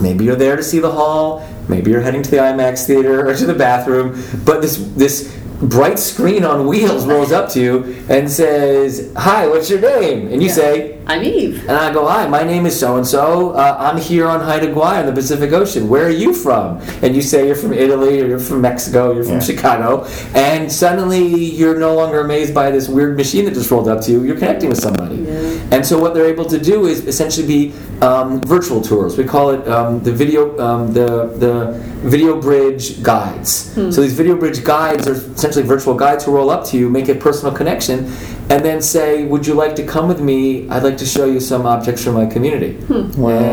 Maybe 0.02 0.24
you're 0.24 0.36
there 0.36 0.56
to 0.56 0.62
see 0.62 0.78
the 0.80 0.90
hall. 0.90 1.46
Maybe 1.68 1.90
you're 1.90 2.00
heading 2.02 2.22
to 2.22 2.30
the 2.30 2.38
IMAX 2.38 2.86
theater 2.86 3.28
or 3.28 3.34
to 3.34 3.46
the 3.46 3.54
bathroom. 3.54 4.20
But 4.44 4.62
this 4.62 4.76
this 4.96 5.32
bright 5.62 5.98
screen 5.98 6.44
on 6.44 6.66
wheels 6.66 7.06
rolls 7.06 7.32
up 7.32 7.48
to 7.50 7.60
you 7.60 8.04
and 8.08 8.30
says, 8.30 9.10
"Hi, 9.16 9.46
what's 9.46 9.70
your 9.70 9.80
name?" 9.80 10.28
And 10.32 10.42
you 10.42 10.48
Yeah. 10.48 10.54
say, 10.54 10.95
I'm 11.08 11.22
Eve. 11.22 11.60
and 11.68 11.70
I 11.78 11.92
go, 11.92 12.04
Hi, 12.08 12.26
my 12.26 12.42
name 12.42 12.66
is 12.66 12.78
so 12.78 12.96
and 12.96 13.06
so. 13.06 13.54
I'm 13.56 13.96
here 13.96 14.26
on 14.26 14.40
Haida 14.40 14.66
Gwaii 14.74 15.00
in 15.00 15.06
the 15.06 15.12
Pacific 15.12 15.52
Ocean. 15.52 15.88
Where 15.88 16.06
are 16.06 16.10
you 16.10 16.32
from? 16.34 16.78
And 17.00 17.14
you 17.14 17.22
say 17.22 17.46
you're 17.46 17.54
from 17.54 17.72
Italy 17.72 18.20
or 18.20 18.26
you're 18.26 18.40
from 18.40 18.60
Mexico, 18.60 19.12
you're 19.12 19.22
from 19.22 19.34
Yeah. 19.34 19.38
Chicago. 19.40 20.04
And 20.34 20.70
suddenly 20.70 21.24
you're 21.24 21.78
no 21.78 21.94
longer 21.94 22.20
amazed 22.22 22.52
by 22.52 22.72
this 22.72 22.88
weird 22.88 23.16
machine 23.16 23.44
that 23.44 23.54
just 23.54 23.70
rolled 23.70 23.86
up 23.86 24.00
to 24.02 24.10
you. 24.10 24.24
You're 24.24 24.34
connecting 24.36 24.68
with 24.68 24.80
somebody. 24.80 25.16
Yeah. 25.18 25.68
And 25.70 25.86
so 25.86 25.96
what 25.96 26.12
they're 26.12 26.26
able 26.26 26.46
to 26.46 26.58
do 26.58 26.86
is 26.86 27.06
essentially 27.06 27.46
be 27.46 27.72
um, 28.02 28.40
virtual 28.40 28.80
tours. 28.80 29.16
We 29.16 29.24
call 29.24 29.50
it 29.50 29.66
um, 29.68 30.02
the 30.02 30.12
video 30.12 30.58
um, 30.58 30.92
the 30.92 31.26
the 31.38 31.72
video 32.02 32.40
bridge 32.40 33.00
guides. 33.02 33.72
So 33.74 34.00
these 34.02 34.12
video 34.12 34.36
bridge 34.36 34.64
guides 34.64 35.06
are 35.06 35.12
essentially 35.14 35.64
virtual 35.64 35.94
guides 35.94 36.24
who 36.24 36.32
roll 36.32 36.50
up 36.50 36.66
to 36.66 36.76
you, 36.76 36.88
make 36.90 37.08
a 37.08 37.14
personal 37.14 37.54
connection, 37.54 38.10
and 38.48 38.64
then 38.64 38.80
say, 38.80 39.24
"Would 39.24 39.46
you 39.46 39.54
like 39.54 39.74
to 39.76 39.82
come 39.84 40.06
with 40.08 40.20
me? 40.20 40.68
I'd 40.70 40.82
like 40.82 40.98
to 40.98 41.06
show 41.06 41.24
you 41.26 41.40
some 41.40 41.66
objects 41.66 42.02
from 42.04 42.14
my 42.14 42.26
community." 42.26 42.78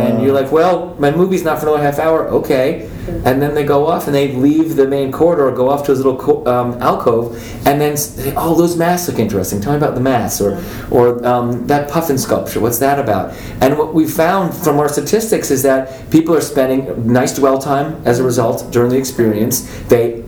And 0.06 0.24
you're 0.24 0.34
like, 0.34 0.52
"Well, 0.52 0.96
my 1.00 1.12
movie's 1.12 1.44
not 1.44 1.60
for 1.60 1.68
another 1.68 1.84
half 1.84 2.00
hour." 2.00 2.28
Okay. 2.30 2.90
And 3.26 3.42
then 3.42 3.54
they 3.54 3.66
go 3.66 3.86
off 3.88 4.08
and 4.08 4.16
they 4.16 4.32
leave 4.32 4.78
the 4.78 4.88
main 4.88 5.12
corridor, 5.12 5.52
go 5.52 5.70
off 5.70 5.84
to 5.86 5.94
this 5.94 5.98
little 6.04 6.16
co- 6.18 6.46
um, 6.46 6.82
alcove, 6.82 7.36
and 7.68 7.82
then 7.82 7.98
say, 7.98 8.34
"Oh, 8.38 8.56
those 8.56 8.78
masks 8.78 9.10
look 9.10 9.20
interesting. 9.20 9.60
Tell 9.60 9.74
me 9.74 9.78
about 9.78 9.96
the 9.96 10.02
masks, 10.02 10.40
or 10.40 10.58
or 10.90 11.26
um, 11.28 11.68
that 11.68 11.90
puffin 11.90 12.18
sculpture. 12.18 12.62
What's 12.62 12.80
that 12.80 13.00
about?" 13.00 13.34
And 13.60 13.78
what 13.78 13.94
we 13.94 14.08
found 14.08 14.54
from 14.54 14.80
our 14.80 14.88
statistics 14.88 15.52
is 15.52 15.64
that 15.64 16.10
people 16.12 16.34
are 16.34 16.42
spending 16.42 17.12
nice 17.12 17.36
dwell 17.36 17.60
time 17.60 18.02
as 18.06 18.20
a 18.20 18.24
result 18.24 18.72
during 18.72 18.90
the 18.92 18.98
experience. 18.98 19.68
They 19.90 20.23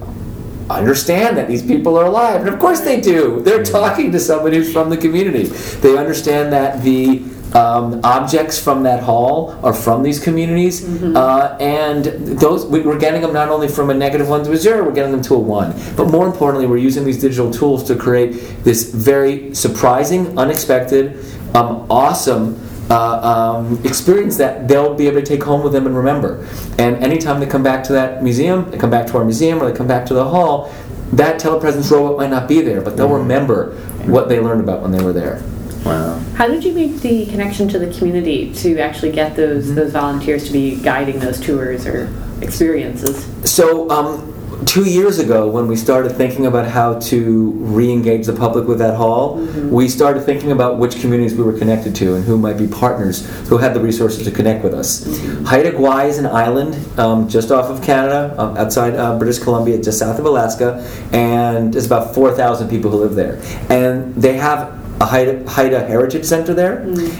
understand 0.69 1.37
that 1.37 1.47
these 1.47 1.61
people 1.61 1.97
are 1.97 2.05
alive, 2.05 2.41
and 2.41 2.49
of 2.49 2.59
course 2.59 2.81
they 2.81 2.99
do. 2.99 3.41
They're 3.41 3.63
talking 3.63 4.11
to 4.11 4.19
somebody 4.19 4.57
who's 4.57 4.71
from 4.71 4.89
the 4.89 4.97
community. 4.97 5.43
They 5.43 5.97
understand 5.97 6.51
that 6.53 6.83
the 6.83 7.23
um, 7.53 8.01
objects 8.03 8.61
from 8.61 8.83
that 8.83 9.01
hall 9.01 9.57
are 9.63 9.73
from 9.73 10.03
these 10.03 10.21
communities, 10.21 10.83
uh, 11.15 11.57
and 11.59 12.05
those 12.39 12.65
we, 12.65 12.81
we're 12.81 12.99
getting 12.99 13.21
them 13.21 13.33
not 13.33 13.49
only 13.49 13.67
from 13.67 13.89
a 13.89 13.93
negative 13.93 14.27
one 14.27 14.43
to 14.43 14.51
a 14.51 14.57
zero, 14.57 14.83
we're 14.83 14.93
getting 14.93 15.11
them 15.11 15.21
to 15.23 15.35
a 15.35 15.39
one. 15.39 15.73
But 15.95 16.09
more 16.09 16.25
importantly, 16.25 16.67
we're 16.67 16.77
using 16.77 17.05
these 17.05 17.21
digital 17.21 17.51
tools 17.51 17.83
to 17.85 17.95
create 17.95 18.63
this 18.63 18.93
very 18.93 19.53
surprising, 19.55 20.37
unexpected, 20.37 21.23
um, 21.55 21.87
awesome 21.89 22.59
uh, 22.89 23.55
um, 23.57 23.79
experience 23.83 24.37
that 24.37 24.67
they'll 24.67 24.93
be 24.93 25.07
able 25.07 25.19
to 25.19 25.25
take 25.25 25.43
home 25.43 25.63
with 25.63 25.73
them 25.73 25.87
and 25.87 25.95
remember. 25.95 26.47
And 26.77 26.97
anytime 26.97 27.39
they 27.39 27.47
come 27.47 27.63
back 27.63 27.83
to 27.85 27.93
that 27.93 28.23
museum, 28.23 28.69
they 28.71 28.77
come 28.77 28.89
back 28.89 29.07
to 29.07 29.17
our 29.17 29.23
museum, 29.23 29.61
or 29.61 29.71
they 29.71 29.77
come 29.77 29.87
back 29.87 30.05
to 30.07 30.13
the 30.13 30.25
hall, 30.25 30.71
that 31.13 31.39
telepresence 31.39 31.91
robot 31.91 32.17
might 32.17 32.29
not 32.29 32.47
be 32.47 32.61
there, 32.61 32.81
but 32.81 32.97
they'll 32.97 33.09
remember 33.09 33.75
what 34.05 34.27
they 34.29 34.39
learned 34.39 34.61
about 34.61 34.81
when 34.81 34.91
they 34.91 35.03
were 35.03 35.13
there. 35.13 35.41
Wow. 35.85 36.17
How 36.33 36.47
did 36.47 36.63
you 36.63 36.73
make 36.73 37.01
the 37.01 37.27
connection 37.27 37.67
to 37.69 37.77
the 37.77 37.93
community 37.95 38.51
to 38.55 38.79
actually 38.79 39.11
get 39.11 39.35
those 39.35 39.65
Mm-hmm. 39.65 39.75
those 39.75 39.91
volunteers 39.91 40.45
to 40.47 40.51
be 40.53 40.77
guiding 40.81 41.19
those 41.19 41.39
tours 41.39 41.85
or 41.85 42.11
experiences? 42.41 43.27
So, 43.49 43.89
um, 43.91 44.33
two 44.65 44.85
years 44.89 45.19
ago, 45.19 45.47
when 45.47 45.67
we 45.67 45.75
started 45.75 46.09
thinking 46.13 46.45
about 46.45 46.67
how 46.67 46.99
to 46.99 47.51
re-engage 47.51 48.25
the 48.25 48.33
public 48.33 48.67
with 48.67 48.79
that 48.79 48.95
hall, 48.95 49.35
we 49.69 49.89
started 49.89 50.23
thinking 50.23 50.51
about 50.51 50.77
which 50.77 50.99
communities 51.01 51.35
we 51.35 51.43
were 51.43 51.57
connected 51.57 51.95
to 51.95 52.15
and 52.15 52.23
who 52.23 52.37
might 52.37 52.57
be 52.57 52.67
partners 52.67 53.27
who 53.49 53.57
had 53.57 53.73
the 53.73 53.79
resources 53.79 54.23
to 54.23 54.31
connect 54.31 54.63
with 54.63 54.73
us. 54.73 55.05
Haida 55.47 55.71
Gwaii 55.71 56.09
is 56.09 56.17
an 56.17 56.25
island 56.25 56.77
um, 56.99 57.27
just 57.27 57.51
off 57.51 57.69
of 57.69 57.83
Canada, 57.83 58.35
um, 58.37 58.57
outside 58.57 58.95
uh, 58.95 59.17
British 59.17 59.39
Columbia, 59.39 59.81
just 59.81 59.99
south 59.99 60.19
of 60.19 60.25
Alaska, 60.25 60.85
and 61.11 61.73
there's 61.73 61.85
about 61.85 62.13
4,000 62.13 62.69
people 62.69 62.91
who 62.91 62.97
live 62.97 63.15
there. 63.15 63.41
And 63.69 64.15
they 64.15 64.37
have 64.37 64.84
a 65.01 65.05
Haida, 65.05 65.49
Haida 65.49 65.85
Heritage 65.85 66.25
Center 66.25 66.53
there, 66.53 66.79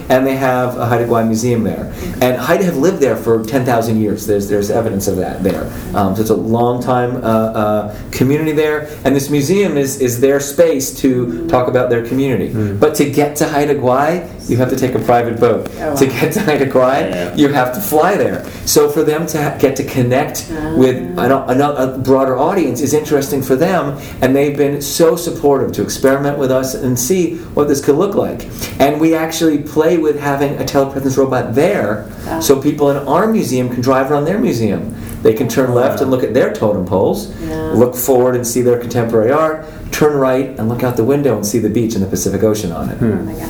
and 0.10 0.26
they 0.26 0.36
have 0.36 0.78
a 0.78 0.86
Haida 0.86 1.06
Gwaii 1.06 1.26
Museum 1.28 1.64
there. 1.64 1.92
And 2.22 2.38
Haida 2.38 2.64
have 2.64 2.78
lived 2.78 3.00
there 3.00 3.18
for 3.18 3.44
10,000 3.44 4.00
years. 4.00 4.26
There's, 4.26 4.48
there's 4.48 4.72
evidence 4.72 5.08
of 5.08 5.18
that 5.18 5.44
there. 5.44 5.66
Um, 5.94 6.16
so 6.16 6.22
it's 6.22 6.30
a 6.30 6.36
long 6.36 6.82
time 6.82 7.18
uh, 7.18 7.20
uh, 7.20 8.02
community 8.12 8.54
there, 8.54 8.88
and 9.04 9.16
this 9.16 9.30
museum 9.30 9.78
is, 9.78 10.00
is 10.02 10.20
their 10.22 10.40
space 10.40 10.98
to 11.02 11.48
talk 11.48 11.68
about 11.68 11.90
their 11.90 12.06
community. 12.06 12.54
But 12.76 12.96
to 12.96 13.10
get 13.10 13.36
to 13.38 13.48
Haida 13.48 13.76
Gwaii, 13.76 14.45
you 14.48 14.58
have 14.58 14.70
to 14.70 14.76
take 14.76 14.94
a 14.96 15.00
private 15.00 15.40
boat. 15.40 15.68
Oh, 15.80 15.90
wow. 15.90 15.96
To 15.96 16.06
get 16.06 16.34
to 16.34 16.40
Haida 16.42 16.66
Gwaii, 16.68 17.10
Yeah. 17.10 17.36
you 17.36 17.48
have 17.50 17.74
to 17.74 17.82
fly 17.82 18.16
there. 18.16 18.46
So 18.66 18.90
for 18.90 19.04
them 19.04 19.26
to 19.28 19.42
ha- 19.42 19.58
get 19.60 19.76
to 19.78 19.84
connect 19.84 20.46
with 20.78 20.98
Ah. 21.18 21.46
an, 21.48 21.62
an, 21.62 21.62
a 21.62 21.98
broader 21.98 22.38
audience 22.38 22.82
is 22.82 22.94
interesting 22.94 23.42
for 23.42 23.56
them, 23.56 23.98
and 24.22 24.36
they've 24.36 24.56
been 24.58 24.82
so 24.82 25.16
supportive 25.16 25.72
to 25.74 25.82
experiment 25.82 26.38
with 26.38 26.52
us 26.52 26.76
and 26.76 26.98
see 27.00 27.36
what 27.56 27.68
this 27.68 27.84
could 27.84 27.96
look 27.96 28.16
like. 28.16 28.48
And 28.80 29.00
we 29.02 29.16
actually 29.16 29.60
play 29.60 29.98
with 29.98 30.20
having 30.20 30.56
a 30.60 30.64
telepresence 30.64 31.18
robot 31.18 31.56
there, 31.56 32.06
Ah. 32.28 32.40
so 32.40 32.56
people 32.62 32.90
in 32.92 32.98
our 33.08 33.28
museum 33.28 33.70
can 33.70 33.82
drive 33.82 34.12
around 34.12 34.26
their 34.26 34.40
museum. 34.40 34.94
They 35.24 35.34
can 35.34 35.48
turn 35.48 35.74
left 35.74 36.02
and 36.02 36.12
look 36.12 36.24
at 36.24 36.34
their 36.36 36.54
totem 36.54 36.86
poles, 36.86 37.30
Yeah. 37.50 37.72
look 37.74 37.96
forward 37.96 38.36
and 38.36 38.46
see 38.46 38.62
their 38.62 38.78
contemporary 38.78 39.32
art, 39.32 39.66
turn 39.92 40.16
right 40.18 40.54
and 40.60 40.70
look 40.70 40.84
out 40.84 40.98
the 40.98 41.04
window 41.04 41.36
and 41.36 41.44
see 41.46 41.58
the 41.58 41.70
beach 41.70 41.96
and 41.96 42.04
the 42.04 42.08
Pacific 42.10 42.44
Ocean 42.44 42.72
on 42.72 42.90
it. 42.90 42.98
Oh 43.02 43.06
my 43.06 43.34
gosh. 43.34 43.50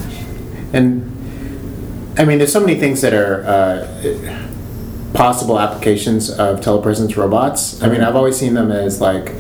And 0.74 1.12
I 2.20 2.26
mean, 2.26 2.38
there's 2.38 2.54
so 2.54 2.60
many 2.60 2.76
things 2.80 3.02
that 3.02 3.14
are 3.14 3.44
uh, 3.46 4.48
possible 5.14 5.60
applications 5.60 6.30
of 6.30 6.60
telepresence 6.62 7.16
robots. 7.16 7.82
I 7.82 7.90
mean, 7.90 8.02
I've 8.02 8.16
always 8.16 8.38
seen 8.38 8.54
them 8.54 8.72
as 8.72 9.02
like, 9.02 9.32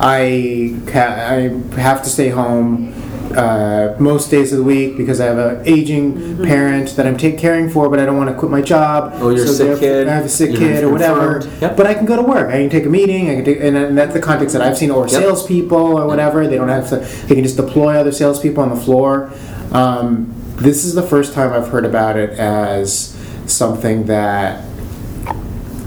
I 0.00 0.76
ca- 0.86 1.26
I 1.28 1.80
have 1.80 2.02
to 2.02 2.08
stay 2.10 2.28
home. 2.30 2.92
Uh, 3.34 3.96
most 3.98 4.30
days 4.30 4.52
of 4.52 4.58
the 4.58 4.62
week 4.64 4.96
because 4.96 5.20
I 5.20 5.24
have 5.24 5.38
an 5.38 5.66
aging 5.66 6.40
parent 6.44 6.90
that 6.94 7.04
I'm 7.04 7.16
take 7.16 7.36
caring 7.36 7.68
for, 7.68 7.88
but 7.88 7.98
I 7.98 8.04
don't 8.06 8.16
want 8.16 8.30
to 8.30 8.36
quit 8.36 8.48
my 8.48 8.62
job. 8.62 9.20
Or 9.20 9.32
you're 9.32 9.44
a 9.44 9.48
sick 9.48 9.80
kid, 9.80 10.06
I 10.06 10.14
have 10.14 10.26
a 10.26 10.28
sick 10.28 10.50
you're 10.50 10.58
kid 10.60 10.84
or 10.84 10.92
whatever. 10.92 11.42
Yep. 11.60 11.76
But 11.76 11.88
I 11.88 11.94
can 11.94 12.06
go 12.06 12.14
to 12.14 12.22
work. 12.22 12.50
I 12.50 12.58
can 12.58 12.70
take 12.70 12.84
a 12.84 12.88
meeting. 12.88 13.30
I 13.30 13.34
can 13.36 13.44
take, 13.44 13.58
and, 13.60 13.76
and 13.76 13.98
that's 13.98 14.12
the 14.12 14.20
context 14.20 14.52
that 14.52 14.62
I've 14.62 14.78
seen. 14.78 14.92
Or 14.92 15.08
Yep. 15.08 15.20
salespeople 15.20 15.76
or 15.98 16.06
whatever. 16.06 16.46
They 16.46 16.54
don't 16.56 16.68
have 16.68 16.88
to. 16.90 16.96
They 17.26 17.34
can 17.34 17.42
just 17.42 17.56
deploy 17.56 17.96
other 17.96 18.12
salespeople 18.12 18.62
on 18.62 18.68
the 18.70 18.76
floor. 18.80 19.32
Um, 19.72 20.32
this 20.56 20.84
is 20.84 20.94
the 20.94 21.02
first 21.02 21.34
time 21.34 21.52
I've 21.52 21.68
heard 21.68 21.84
about 21.84 22.16
it 22.16 22.30
as 22.30 23.16
something 23.46 24.06
that, 24.06 24.64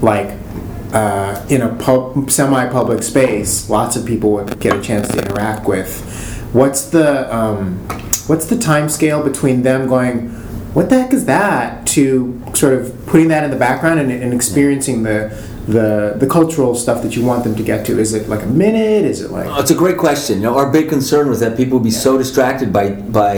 like, 0.02 0.36
uh, 0.92 1.44
in 1.48 1.62
a 1.62 1.74
pub, 1.76 2.30
semi-public 2.30 3.02
space, 3.02 3.68
lots 3.68 3.96
of 3.96 4.06
people 4.06 4.32
would 4.32 4.58
get 4.60 4.76
a 4.76 4.80
chance 4.80 5.08
to 5.08 5.18
interact 5.18 5.66
with. 5.66 6.48
What's 6.52 6.86
the 6.86 7.34
um, 7.34 7.76
what's 8.26 8.46
the 8.46 8.58
time 8.58 8.88
scale 8.88 9.22
between 9.22 9.62
them 9.62 9.88
going, 9.88 10.28
what 10.74 10.90
the 10.90 11.02
heck 11.02 11.12
is 11.12 11.24
that, 11.24 11.86
to 11.88 12.42
sort 12.54 12.74
of 12.74 12.94
putting 13.06 13.28
that 13.28 13.42
in 13.44 13.50
the 13.50 13.56
background 13.56 14.00
and, 14.00 14.10
and 14.10 14.32
experiencing 14.32 15.02
the 15.02 15.30
the 15.68 16.16
the 16.16 16.26
cultural 16.26 16.74
stuff 16.74 17.02
that 17.02 17.14
you 17.14 17.24
want 17.24 17.44
them 17.44 17.54
to 17.54 17.62
get 17.62 17.84
to? 17.86 17.98
Is 17.98 18.14
it 18.14 18.28
like 18.28 18.42
a 18.42 18.46
minute? 18.46 19.04
Is 19.04 19.20
it 19.20 19.30
like 19.30 19.46
Oh, 19.46 19.60
It's 19.60 19.70
a 19.70 19.74
great 19.74 19.98
question. 19.98 20.38
You 20.38 20.44
know, 20.44 20.56
our 20.58 20.70
big 20.72 20.88
concern 20.88 21.28
was 21.28 21.40
that 21.40 21.56
people 21.56 21.78
would 21.78 21.84
be 21.84 21.90
so 21.90 22.16
distracted 22.16 22.72
by 22.72 22.90
by 23.20 23.32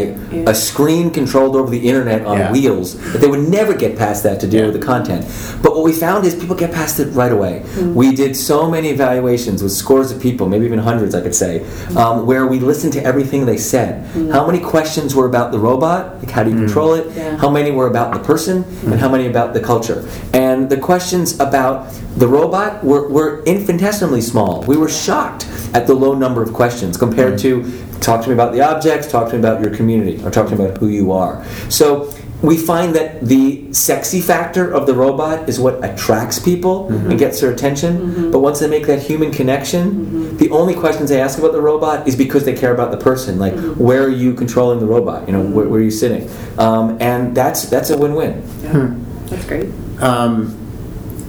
a 0.53 0.55
screen 0.55 1.11
controlled 1.11 1.57
over 1.57 1.71
the 1.71 1.89
internet 1.89 2.25
on 2.25 2.39
Yeah. 2.39 2.53
wheels 2.53 2.89
that 3.13 3.21
they 3.21 3.27
would 3.27 3.49
never 3.49 3.75
get 3.75 3.99
past 3.99 4.23
that 4.23 4.39
to 4.41 4.47
deal 4.47 4.61
Yeah. 4.61 4.71
with 4.71 4.81
the 4.81 4.87
content. 4.87 5.27
But 5.63 5.75
what 5.75 5.85
we 5.85 5.93
found 5.93 6.25
is 6.25 6.35
people 6.35 6.57
get 6.57 6.73
past 6.73 7.01
it 7.01 7.09
right 7.13 7.33
away. 7.33 7.63
Mm-hmm. 7.65 7.95
We 7.95 8.15
did 8.15 8.37
so 8.37 8.71
many 8.71 8.89
evaluations 8.91 9.63
with 9.63 9.73
scores 9.73 10.13
of 10.13 10.21
people, 10.21 10.49
maybe 10.49 10.65
even 10.67 10.79
hundreds, 10.79 11.15
I 11.15 11.21
could 11.21 11.35
say, 11.35 11.61
mm-hmm. 11.61 11.99
um, 11.99 12.27
where 12.27 12.47
we 12.47 12.61
listened 12.61 12.93
to 12.95 13.05
everything 13.05 13.47
they 13.47 13.57
said. 13.57 13.91
Mm-hmm. 14.05 14.31
How 14.31 14.47
many 14.47 14.61
questions 14.61 15.15
were 15.15 15.27
about 15.27 15.51
the 15.51 15.59
robot? 15.59 16.03
Like 16.21 16.31
how 16.31 16.43
do 16.45 16.51
you 16.51 16.57
mm. 16.57 16.65
control 16.67 16.95
it? 16.95 17.07
Yeah. 17.17 17.37
How 17.37 17.51
many 17.51 17.71
were 17.71 17.89
about 17.89 18.13
the 18.13 18.21
person? 18.21 18.57
And 18.85 18.95
mm. 18.95 18.99
how 18.99 19.09
many 19.09 19.27
about 19.27 19.53
the 19.55 19.61
culture? 19.61 20.07
And 20.33 20.71
the 20.71 20.77
questions 20.77 21.39
about 21.41 21.93
the 22.21 22.29
robot 22.29 22.85
were, 22.85 23.09
were 23.09 23.43
infinitesimally 23.45 24.21
small. 24.21 24.63
We 24.65 24.77
were 24.77 24.91
shocked 24.91 25.49
at 25.73 25.87
the 25.87 25.95
low 25.95 26.15
number 26.15 26.43
of 26.43 26.53
questions 26.53 26.99
compared 26.99 27.41
mm-hmm. 27.41 27.97
to 27.97 28.01
talk 28.01 28.23
to 28.23 28.29
me 28.29 28.35
about 28.35 28.53
the 28.53 28.61
objects, 28.61 29.11
talk 29.11 29.31
to 29.31 29.35
me 29.35 29.41
about 29.41 29.63
your 29.63 29.75
community, 29.75 30.23
or 30.23 30.31
talk 30.31 30.49
to 30.51 30.57
me 30.57 30.65
about 30.65 30.77
who 30.79 30.89
you 30.89 31.13
are. 31.13 31.43
So 31.71 32.13
we 32.43 32.59
find 32.59 32.95
that 32.95 33.23
the 33.23 33.73
sexy 33.73 34.21
factor 34.21 34.71
of 34.71 34.87
the 34.87 34.95
robot 34.95 35.49
is 35.49 35.59
what 35.59 35.83
attracts 35.83 36.39
people 36.39 36.89
mm-hmm. 36.89 37.11
and 37.11 37.19
gets 37.19 37.41
their 37.41 37.53
attention. 37.53 37.99
Mm-hmm. 37.99 38.31
But 38.33 38.41
once 38.41 38.61
they 38.61 38.69
make 38.69 38.87
that 38.87 39.01
human 39.01 39.33
connection, 39.33 40.37
the 40.37 40.51
only 40.51 40.75
questions 40.75 41.09
they 41.09 41.21
ask 41.23 41.39
about 41.39 41.53
the 41.53 41.63
robot 41.63 42.07
is 42.07 42.17
because 42.17 42.45
they 42.45 42.55
care 42.55 42.75
about 42.75 42.91
the 42.91 42.99
person. 42.99 43.39
Like, 43.39 43.55
where 43.77 44.03
are 44.03 44.09
you 44.11 44.35
controlling 44.35 44.81
the 44.81 44.87
robot? 44.87 45.27
You 45.27 45.33
know, 45.33 45.43
where, 45.43 45.67
where 45.69 45.81
are 45.81 45.85
you 45.85 45.91
sitting? 45.91 46.29
Um, 46.59 46.99
and 47.01 47.35
that's 47.35 47.69
that's 47.71 47.89
a 47.89 47.97
win-win. 47.97 48.43
Yeah. 48.63 48.73
Hmm. 48.73 49.27
That's 49.27 49.47
great. 49.47 49.69
um, 50.01 50.60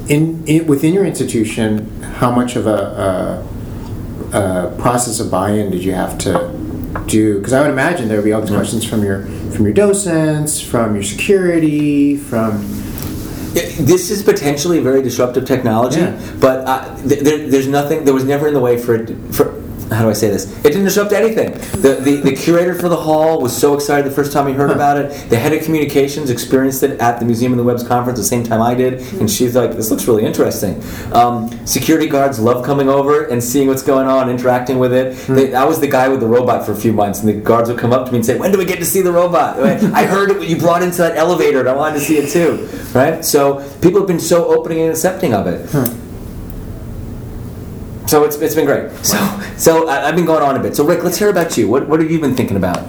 in, 0.07 0.43
in 0.47 0.67
within 0.67 0.93
your 0.93 1.05
institution, 1.05 2.01
how 2.01 2.31
much 2.31 2.55
of 2.55 2.67
a, 2.67 3.43
a, 4.33 4.37
a 4.37 4.75
process 4.77 5.19
of 5.19 5.29
buy-in 5.31 5.71
did 5.71 5.83
you 5.83 5.93
have 5.93 6.17
to 6.19 7.03
do? 7.07 7.37
Because 7.39 7.53
I 7.53 7.61
would 7.61 7.69
imagine 7.71 8.07
there 8.07 8.17
would 8.17 8.25
be 8.25 8.33
all 8.33 8.41
these 8.41 8.49
questions 8.49 8.85
from 8.85 9.03
your 9.03 9.23
from 9.51 9.65
your 9.65 9.73
docents, 9.73 10.61
from 10.61 10.95
your 10.95 11.03
security, 11.03 12.15
from 12.17 12.61
Yeah, 13.53 13.63
This 13.79 14.09
is 14.11 14.23
potentially 14.23 14.77
a 14.77 14.81
very 14.81 15.01
disruptive 15.01 15.45
technology, 15.45 15.99
Yeah. 15.99 16.17
but 16.39 16.65
uh, 16.67 16.95
th- 17.07 17.19
there, 17.21 17.49
there's 17.49 17.67
nothing. 17.67 18.05
There 18.05 18.13
was 18.13 18.23
never 18.23 18.47
in 18.47 18.53
the 18.53 18.61
way 18.61 18.77
for 18.77 18.95
it. 18.95 19.09
For 19.33 19.53
how 19.91 20.03
do 20.03 20.09
I 20.09 20.13
say 20.13 20.29
this? 20.29 20.49
It 20.59 20.69
didn't 20.69 20.85
disrupt 20.85 21.11
anything. 21.11 21.51
The, 21.81 21.99
the 22.01 22.21
the 22.21 22.35
curator 22.35 22.73
for 22.73 22.87
the 22.87 22.95
hall 22.95 23.41
was 23.41 23.55
so 23.55 23.73
excited 23.73 24.05
the 24.05 24.15
first 24.15 24.31
time 24.31 24.47
he 24.47 24.53
heard 24.53 24.71
about 24.71 24.97
it. 24.97 25.29
The 25.29 25.37
head 25.37 25.51
of 25.53 25.63
communications 25.63 26.29
experienced 26.29 26.83
it 26.83 26.99
at 27.01 27.19
the 27.19 27.25
Museum 27.25 27.51
of 27.51 27.57
the 27.57 27.63
Web's 27.63 27.85
conference 27.85 28.17
the 28.17 28.25
same 28.25 28.43
time 28.43 28.61
I 28.61 28.73
did, 28.73 28.93
and 28.93 29.21
hmm. 29.21 29.27
she's 29.27 29.55
like, 29.55 29.73
"This 29.73 29.91
looks 29.91 30.07
really 30.07 30.23
interesting." 30.25 30.81
Um, 31.13 31.49
security 31.65 32.07
guards 32.07 32.39
love 32.39 32.65
coming 32.65 32.87
over 32.87 33.25
and 33.25 33.43
seeing 33.43 33.67
what's 33.67 33.83
going 33.83 34.07
on, 34.07 34.29
interacting 34.29 34.79
with 34.79 34.93
it. 34.93 35.17
Hmm. 35.25 35.35
They, 35.35 35.53
I 35.53 35.65
was 35.65 35.81
the 35.81 35.87
guy 35.87 36.07
with 36.07 36.21
the 36.21 36.27
robot 36.27 36.65
for 36.65 36.71
a 36.71 36.75
few 36.75 36.93
months, 36.93 37.19
and 37.19 37.27
the 37.27 37.33
guards 37.33 37.69
would 37.69 37.77
come 37.77 37.91
up 37.91 38.05
to 38.05 38.11
me 38.11 38.19
and 38.19 38.25
say, 38.25 38.37
"When 38.37 38.51
do 38.51 38.57
we 38.57 38.65
get 38.65 38.79
to 38.79 38.85
see 38.85 39.01
the 39.01 39.11
robot?" 39.11 39.59
I 39.93 40.05
heard 40.05 40.31
it. 40.31 40.47
You 40.47 40.57
brought 40.57 40.83
into 40.83 40.99
that 40.99 41.17
elevator, 41.17 41.59
and 41.59 41.69
I 41.69 41.75
wanted 41.75 41.99
to 41.99 42.05
see 42.05 42.17
it 42.17 42.29
too. 42.29 42.67
Right? 42.97 43.23
So 43.25 43.67
people 43.81 43.99
have 43.99 44.07
been 44.07 44.19
so 44.19 44.47
opening 44.47 44.79
and 44.81 44.91
accepting 44.91 45.33
of 45.33 45.47
it. 45.47 45.69
Hmm. 45.69 46.00
So 48.11 48.25
it's, 48.25 48.35
it's 48.41 48.55
been 48.55 48.65
great. 48.65 48.91
So 49.05 49.15
so 49.55 49.87
I, 49.87 50.09
I've 50.09 50.17
been 50.17 50.25
going 50.25 50.43
on 50.43 50.57
a 50.57 50.59
bit. 50.61 50.75
So 50.75 50.85
Rik, 50.85 51.01
let's 51.01 51.17
hear 51.17 51.29
about 51.29 51.57
you. 51.57 51.69
What 51.69 51.87
what 51.87 52.01
have 52.01 52.11
you 52.11 52.19
been 52.19 52.35
thinking 52.35 52.57
about? 52.57 52.79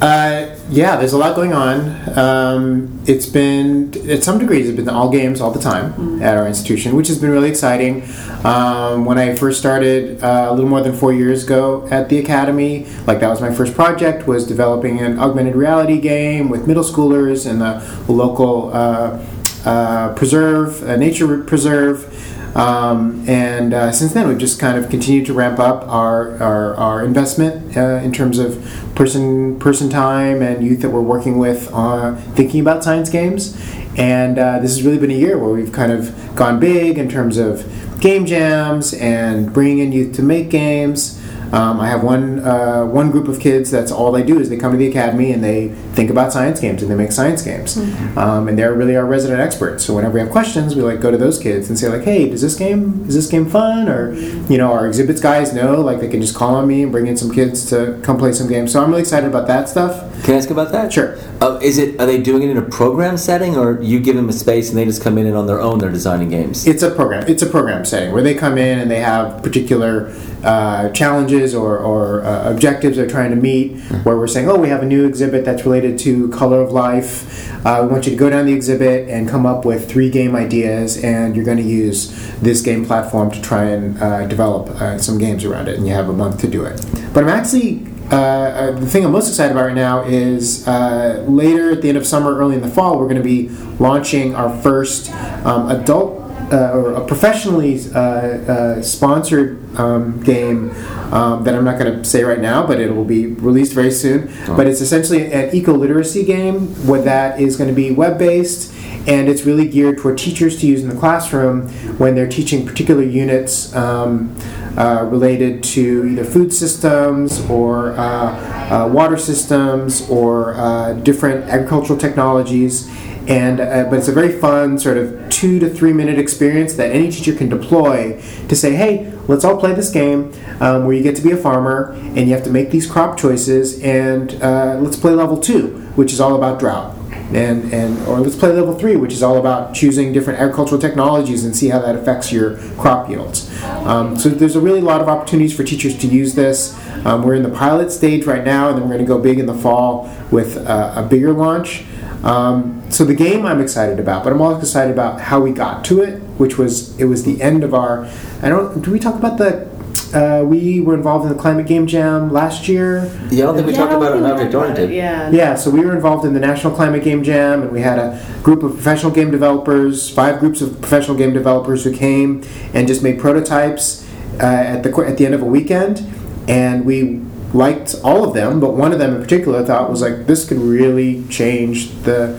Uh, 0.00 0.56
yeah, 0.70 0.96
there's 0.96 1.12
a 1.12 1.18
lot 1.18 1.36
going 1.36 1.52
on. 1.52 2.18
Um, 2.18 3.02
it's 3.04 3.26
been, 3.26 3.92
at 4.08 4.22
some 4.22 4.38
degrees, 4.38 4.68
it's 4.68 4.76
been 4.76 4.88
all 4.88 5.10
games 5.10 5.40
all 5.40 5.50
the 5.50 5.60
time 5.60 6.22
at 6.22 6.36
our 6.36 6.46
institution, 6.46 6.94
which 6.94 7.08
has 7.08 7.18
been 7.18 7.30
really 7.30 7.50
exciting. 7.50 8.04
Um, 8.44 9.04
when 9.04 9.18
I 9.18 9.34
first 9.34 9.58
started 9.58 10.22
uh, 10.22 10.46
a 10.48 10.54
little 10.54 10.70
more 10.70 10.82
than 10.82 10.94
four 10.94 11.12
years 11.12 11.42
ago 11.42 11.88
at 11.90 12.08
the 12.08 12.18
academy, 12.18 12.86
like 13.08 13.18
that 13.18 13.28
was 13.28 13.40
my 13.40 13.52
first 13.52 13.74
project, 13.74 14.28
was 14.28 14.46
developing 14.46 15.00
an 15.00 15.18
augmented 15.18 15.56
reality 15.56 16.00
game 16.00 16.48
with 16.48 16.68
middle 16.68 16.84
schoolers 16.84 17.44
in 17.44 17.58
the 17.58 17.82
local 18.10 18.72
uh, 18.72 19.20
uh, 19.64 20.14
preserve, 20.14 20.82
a 20.84 20.96
nature 20.96 21.42
preserve. 21.42 22.14
Um, 22.54 23.24
and 23.28 23.74
uh, 23.74 23.92
since 23.92 24.12
then, 24.12 24.28
we've 24.28 24.38
just 24.38 24.58
kind 24.58 24.76
of 24.76 24.90
continued 24.90 25.26
to 25.26 25.32
ramp 25.32 25.58
up 25.58 25.86
our, 25.88 26.42
our, 26.42 26.74
our 26.76 27.04
investment 27.04 27.76
uh, 27.76 28.00
in 28.02 28.12
terms 28.12 28.38
of 28.38 28.64
person 28.94 29.58
person 29.60 29.88
time 29.88 30.42
and 30.42 30.64
youth 30.64 30.82
that 30.82 30.90
we're 30.90 31.00
working 31.00 31.38
with 31.38 31.72
on 31.72 32.16
thinking 32.34 32.60
about 32.60 32.82
science 32.82 33.08
games. 33.08 33.56
And 33.96 34.38
uh, 34.38 34.58
this 34.60 34.76
has 34.76 34.84
really 34.84 34.98
been 34.98 35.10
a 35.10 35.14
year 35.14 35.38
where 35.38 35.50
we've 35.50 35.72
kind 35.72 35.92
of 35.92 36.14
gone 36.34 36.60
big 36.60 36.98
in 36.98 37.08
terms 37.08 37.36
of 37.36 37.64
game 38.00 38.26
jams 38.26 38.94
and 38.94 39.52
bringing 39.52 39.78
in 39.78 39.92
youth 39.92 40.14
to 40.16 40.22
make 40.22 40.50
games. 40.50 41.17
Um, 41.52 41.80
I 41.80 41.88
have 41.88 42.02
one 42.02 42.40
uh, 42.40 42.84
one 42.84 43.10
group 43.10 43.26
of 43.28 43.40
kids 43.40 43.70
that's 43.70 43.90
all 43.90 44.12
they 44.12 44.22
do 44.22 44.38
is 44.38 44.50
they 44.50 44.56
come 44.56 44.72
to 44.72 44.78
the 44.78 44.88
academy 44.88 45.32
and 45.32 45.42
they 45.42 45.68
think 45.94 46.10
about 46.10 46.32
science 46.32 46.60
games 46.60 46.82
and 46.82 46.90
they 46.90 46.94
make 46.94 47.12
science 47.12 47.42
games, 47.42 47.76
um, 48.16 48.48
and 48.48 48.58
they're 48.58 48.74
really 48.74 48.96
our 48.96 49.06
resident 49.06 49.40
experts. 49.40 49.84
So 49.84 49.94
whenever 49.94 50.14
we 50.14 50.20
have 50.20 50.30
questions, 50.30 50.76
we 50.76 50.82
like 50.82 51.00
go 51.00 51.10
to 51.10 51.16
those 51.16 51.38
kids 51.38 51.68
and 51.70 51.78
say 51.78 51.88
like, 51.88 52.02
"Hey, 52.02 52.28
does 52.28 52.42
this 52.42 52.54
game 52.54 53.04
is 53.08 53.14
this 53.14 53.28
game 53.28 53.48
fun?" 53.48 53.88
Or 53.88 54.12
you 54.14 54.58
know, 54.58 54.72
our 54.72 54.86
exhibits 54.86 55.20
guys 55.20 55.54
know 55.54 55.80
like 55.80 56.00
they 56.00 56.08
can 56.08 56.20
just 56.20 56.34
call 56.34 56.54
on 56.54 56.68
me 56.68 56.82
and 56.82 56.92
bring 56.92 57.06
in 57.06 57.16
some 57.16 57.32
kids 57.32 57.68
to 57.70 57.98
come 58.02 58.18
play 58.18 58.32
some 58.32 58.48
games. 58.48 58.72
So 58.72 58.82
I'm 58.82 58.90
really 58.90 59.02
excited 59.02 59.28
about 59.28 59.46
that 59.46 59.68
stuff. 59.68 60.00
Can 60.24 60.34
I 60.34 60.38
ask 60.38 60.50
about 60.50 60.72
that? 60.72 60.92
Sure. 60.92 61.18
Uh, 61.40 61.58
is 61.62 61.78
it 61.78 61.98
are 62.00 62.06
they 62.06 62.20
doing 62.20 62.42
it 62.42 62.50
in 62.50 62.58
a 62.58 62.62
program 62.62 63.16
setting, 63.16 63.56
or 63.56 63.80
you 63.80 64.00
give 64.00 64.16
them 64.16 64.28
a 64.28 64.32
space 64.32 64.68
and 64.68 64.76
they 64.76 64.84
just 64.84 65.02
come 65.02 65.16
in 65.16 65.26
and 65.26 65.36
on 65.36 65.46
their 65.46 65.60
own 65.60 65.78
they're 65.78 65.90
designing 65.90 66.28
games? 66.28 66.66
It's 66.66 66.82
a 66.82 66.90
program. 66.90 67.24
It's 67.26 67.42
a 67.42 67.46
program 67.48 67.84
setting 67.84 68.12
where 68.12 68.22
they 68.22 68.34
come 68.34 68.58
in 68.58 68.80
and 68.80 68.90
they 68.90 69.00
have 69.00 69.42
particular 69.42 70.12
uh, 70.44 70.90
challenges 70.90 71.54
or, 71.54 71.78
or 71.78 72.24
uh, 72.24 72.50
objectives 72.50 72.96
they're 72.96 73.08
trying 73.08 73.30
to 73.30 73.36
meet. 73.36 73.78
Where 74.04 74.16
we're 74.16 74.26
saying, 74.26 74.48
oh, 74.48 74.56
we 74.56 74.68
have 74.68 74.82
a 74.82 74.86
new 74.86 75.06
exhibit 75.06 75.44
that's 75.44 75.64
related 75.64 75.98
to 76.00 76.28
color 76.30 76.60
of 76.60 76.72
life. 76.72 77.48
Uh, 77.66 77.80
we 77.82 77.88
want 77.88 78.06
you 78.06 78.12
to 78.12 78.16
go 78.16 78.30
down 78.30 78.46
the 78.46 78.52
exhibit 78.52 79.08
and 79.08 79.28
come 79.28 79.46
up 79.46 79.64
with 79.64 79.90
three 79.90 80.10
game 80.10 80.36
ideas, 80.36 81.02
and 81.02 81.34
you're 81.34 81.44
going 81.44 81.58
to 81.58 81.62
use 81.62 82.10
this 82.38 82.60
game 82.62 82.84
platform 82.86 83.30
to 83.30 83.40
try 83.42 83.64
and 83.64 84.00
uh, 84.02 84.26
develop 84.26 84.68
uh, 84.80 84.98
some 84.98 85.18
games 85.18 85.44
around 85.44 85.68
it. 85.68 85.76
And 85.76 85.86
you 85.86 85.94
have 85.94 86.08
a 86.08 86.12
month 86.12 86.40
to 86.42 86.48
do 86.48 86.64
it. 86.64 86.84
But 87.12 87.24
I'm 87.24 87.30
actually 87.30 87.86
uh, 88.10 88.14
uh, 88.14 88.70
the 88.72 88.86
thing 88.86 89.04
I'm 89.04 89.12
most 89.12 89.28
excited 89.28 89.52
about 89.52 89.66
right 89.66 89.74
now 89.74 90.02
is 90.02 90.66
uh, 90.66 91.24
later 91.28 91.72
at 91.72 91.82
the 91.82 91.90
end 91.90 91.98
of 91.98 92.06
summer, 92.06 92.34
early 92.34 92.54
in 92.54 92.62
the 92.62 92.68
fall, 92.68 92.98
we're 92.98 93.04
going 93.04 93.16
to 93.16 93.22
be 93.22 93.50
launching 93.78 94.34
our 94.34 94.56
first 94.62 95.10
um, 95.44 95.68
adult 95.70 96.27
uh, 96.52 96.72
or 96.72 96.92
a 96.92 97.06
professionally 97.06 97.80
uh, 97.94 97.98
uh, 97.98 98.82
sponsored 98.82 99.58
um, 99.78 100.20
game 100.22 100.70
um, 101.12 101.44
that 101.44 101.54
I'm 101.54 101.64
not 101.64 101.78
going 101.78 101.98
to 101.98 102.04
say 102.04 102.22
right 102.24 102.40
now, 102.40 102.66
but 102.66 102.80
it 102.80 102.94
will 102.94 103.04
be 103.04 103.26
released 103.26 103.72
very 103.72 103.90
soon. 103.90 104.32
But 104.46 104.66
it's 104.66 104.80
essentially 104.80 105.32
an 105.32 105.54
eco 105.54 105.74
literacy 105.74 106.24
game 106.24 106.68
where 106.86 107.02
that 107.02 107.40
is 107.40 107.56
going 107.56 107.68
to 107.68 107.76
be 107.76 107.90
web 107.90 108.18
based 108.18 108.74
and 109.08 109.26
it's 109.28 109.44
really 109.44 109.66
geared 109.66 109.96
toward 109.98 110.18
teachers 110.18 110.60
to 110.60 110.66
use 110.66 110.82
in 110.82 110.88
the 110.90 110.94
classroom 110.94 111.68
when 111.96 112.14
they're 112.14 112.28
teaching 112.28 112.66
particular 112.66 113.02
units 113.02 113.74
um, 113.74 114.36
uh, 114.76 115.02
related 115.10 115.62
to 115.62 116.06
either 116.06 116.24
food 116.24 116.52
systems 116.52 117.40
or 117.48 117.92
uh, 117.92 118.84
uh, 118.84 118.88
water 118.88 119.16
systems 119.16 120.08
or 120.10 120.54
uh, 120.54 120.92
different 120.92 121.44
agricultural 121.46 121.98
technologies. 121.98 122.86
And 123.28 123.60
uh, 123.60 123.84
but 123.90 123.98
it's 123.98 124.08
a 124.08 124.12
very 124.12 124.32
fun 124.32 124.78
sort 124.78 124.96
of 124.96 125.28
two 125.28 125.58
to 125.60 125.68
three 125.68 125.92
minute 125.92 126.18
experience 126.18 126.74
that 126.74 126.90
any 126.90 127.10
teacher 127.10 127.34
can 127.34 127.48
deploy 127.48 128.20
to 128.48 128.56
say, 128.56 128.74
hey, 128.74 129.12
let's 129.28 129.44
all 129.44 129.58
play 129.58 129.74
this 129.74 129.90
game 129.90 130.32
um, 130.60 130.86
where 130.86 130.96
you 130.96 131.02
get 131.02 131.14
to 131.16 131.22
be 131.22 131.30
a 131.30 131.36
farmer 131.36 131.92
and 131.92 132.20
you 132.26 132.34
have 132.34 132.44
to 132.44 132.50
make 132.50 132.70
these 132.70 132.90
crop 132.90 133.18
choices, 133.18 133.80
and 133.82 134.42
uh, 134.42 134.78
let's 134.80 134.96
play 134.96 135.12
level 135.12 135.38
two, 135.38 135.68
which 135.94 136.12
is 136.12 136.20
all 136.20 136.34
about 136.34 136.58
drought 136.58 136.98
and 137.32 137.72
and 137.74 137.98
or 138.06 138.20
let's 138.20 138.36
play 138.36 138.50
level 138.50 138.78
three, 138.78 138.96
which 138.96 139.12
is 139.12 139.22
all 139.22 139.36
about 139.36 139.74
choosing 139.74 140.12
different 140.12 140.38
agricultural 140.38 140.80
technologies 140.80 141.44
and 141.44 141.54
see 141.54 141.68
how 141.68 141.78
that 141.78 141.94
affects 141.94 142.32
your 142.32 142.56
crop 142.78 143.08
yields. 143.08 143.50
Um, 143.64 144.16
so 144.16 144.30
there's 144.30 144.56
a 144.56 144.60
really 144.60 144.80
lot 144.80 145.00
of 145.00 145.08
opportunities 145.08 145.54
for 145.54 145.64
teachers 145.64 145.98
to 145.98 146.06
use 146.06 146.34
this. 146.34 146.78
Um, 147.04 147.22
we're 147.22 147.34
in 147.34 147.42
the 147.42 147.50
pilot 147.50 147.92
stage 147.92 148.24
right 148.24 148.44
now, 148.44 148.68
and 148.68 148.78
then 148.78 148.84
we're 148.84 148.94
going 148.94 149.06
to 149.06 149.08
go 149.08 149.18
big 149.18 149.38
in 149.38 149.46
the 149.46 149.54
fall 149.54 150.10
with 150.30 150.56
uh, 150.56 150.94
a 150.96 151.02
bigger 151.02 151.32
launch. 151.32 151.84
Um, 152.24 152.82
so 152.90 153.04
the 153.04 153.14
game 153.14 153.46
I'm 153.46 153.60
excited 153.60 154.00
about, 154.00 154.24
but 154.24 154.32
I'm 154.32 154.40
also 154.40 154.60
excited 154.60 154.92
about 154.92 155.20
how 155.20 155.40
we 155.40 155.52
got 155.52 155.84
to 155.86 156.02
it, 156.02 156.18
which 156.38 156.58
was 156.58 156.98
it 156.98 157.04
was 157.04 157.24
the 157.24 157.40
end 157.40 157.62
of 157.64 157.74
our. 157.74 158.06
I 158.42 158.48
don't. 158.48 158.82
Do 158.82 158.90
we 158.90 158.98
talk 158.98 159.14
about 159.14 159.38
the? 159.38 159.68
Uh, 160.14 160.42
we 160.42 160.80
were 160.80 160.94
involved 160.94 161.26
in 161.26 161.32
the 161.34 161.38
climate 161.38 161.66
game 161.66 161.86
jam 161.86 162.32
last 162.32 162.66
year. 162.66 163.04
Yeah, 163.30 163.44
I 163.44 163.46
don't 163.46 163.54
think 163.56 163.66
we 163.66 163.72
Yeah, 163.72 163.78
talked 163.78 163.92
about 163.92 164.12
it 164.12 164.14
think 164.14 164.24
on 164.24 164.30
we 164.30 164.30
Object 164.30 164.54
Oriented. 164.54 164.90
Yeah. 164.90 165.30
Yeah, 165.30 165.54
so 165.54 165.70
we 165.70 165.84
were 165.84 165.94
involved 165.94 166.24
in 166.24 166.32
the 166.32 166.40
National 166.40 166.74
Climate 166.74 167.04
Game 167.04 167.22
Jam, 167.22 167.62
and 167.62 167.70
we 167.70 167.82
had 167.82 167.98
a 167.98 168.18
group 168.42 168.62
of 168.62 168.72
professional 168.72 169.12
game 169.12 169.30
developers, 169.30 170.08
five 170.08 170.40
groups 170.40 170.62
of 170.62 170.80
professional 170.80 171.16
game 171.16 171.34
developers 171.34 171.84
who 171.84 171.92
came 171.94 172.42
and 172.72 172.88
just 172.88 173.02
made 173.02 173.18
prototypes 173.18 174.08
uh, 174.40 174.44
at 174.44 174.82
the 174.82 174.90
at 175.06 175.18
the 175.18 175.26
end 175.26 175.34
of 175.34 175.42
a 175.42 175.46
weekend, 175.46 176.02
and 176.48 176.86
we 176.86 177.20
liked 177.54 177.94
all 178.04 178.24
of 178.24 178.34
them, 178.34 178.60
but 178.60 178.74
one 178.74 178.92
of 178.92 178.98
them 178.98 179.16
in 179.16 179.22
particular 179.22 179.60
I 179.60 179.64
thought 179.64 179.90
was 179.90 180.02
like 180.02 180.26
this 180.26 180.48
could 180.48 180.58
really 180.58 181.26
change 181.28 181.90
the 182.02 182.36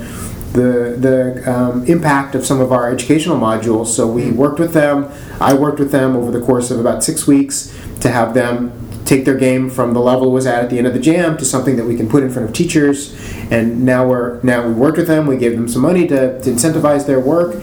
the 0.54 0.96
the 1.00 1.52
um, 1.52 1.86
impact 1.86 2.36
of 2.36 2.46
some 2.46 2.60
of 2.60 2.72
our 2.72 2.92
educational 2.92 3.38
modules. 3.38 3.88
So 3.88 4.08
we 4.08 4.32
worked 4.32 4.60
with 4.60 4.74
them. 4.74 5.12
I 5.40 5.54
worked 5.54 5.80
with 5.80 5.92
them 5.92 6.16
over 6.16 6.32
the 6.32 6.44
course 6.46 6.72
of 6.72 6.80
about 6.80 7.04
six 7.04 7.28
weeks 7.28 7.76
to 8.02 8.10
have 8.10 8.34
them 8.34 8.89
take 9.10 9.26
their 9.26 9.36
game 9.36 9.72
from 9.72 9.94
the 9.96 10.00
level 10.00 10.28
it 10.28 10.32
was 10.32 10.46
at 10.46 10.64
at 10.64 10.70
the 10.70 10.78
end 10.78 10.86
of 10.86 10.94
the 10.94 11.00
jam 11.00 11.36
to 11.36 11.44
something 11.44 11.76
that 11.78 11.86
we 11.86 11.98
can 11.98 12.08
put 12.08 12.22
in 12.22 12.30
front 12.30 12.48
of 12.48 12.56
teachers. 12.56 13.18
And 13.50 13.84
now 13.84 14.08
we're 14.08 14.40
now 14.44 14.68
we 14.68 14.74
worked 14.74 14.98
with 14.98 15.08
them. 15.08 15.26
We 15.26 15.38
gave 15.38 15.54
them 15.54 15.68
some 15.68 15.82
money 15.82 16.08
to, 16.08 16.40
to 16.40 16.50
incentivize 16.50 17.08
their 17.08 17.20
work, 17.20 17.56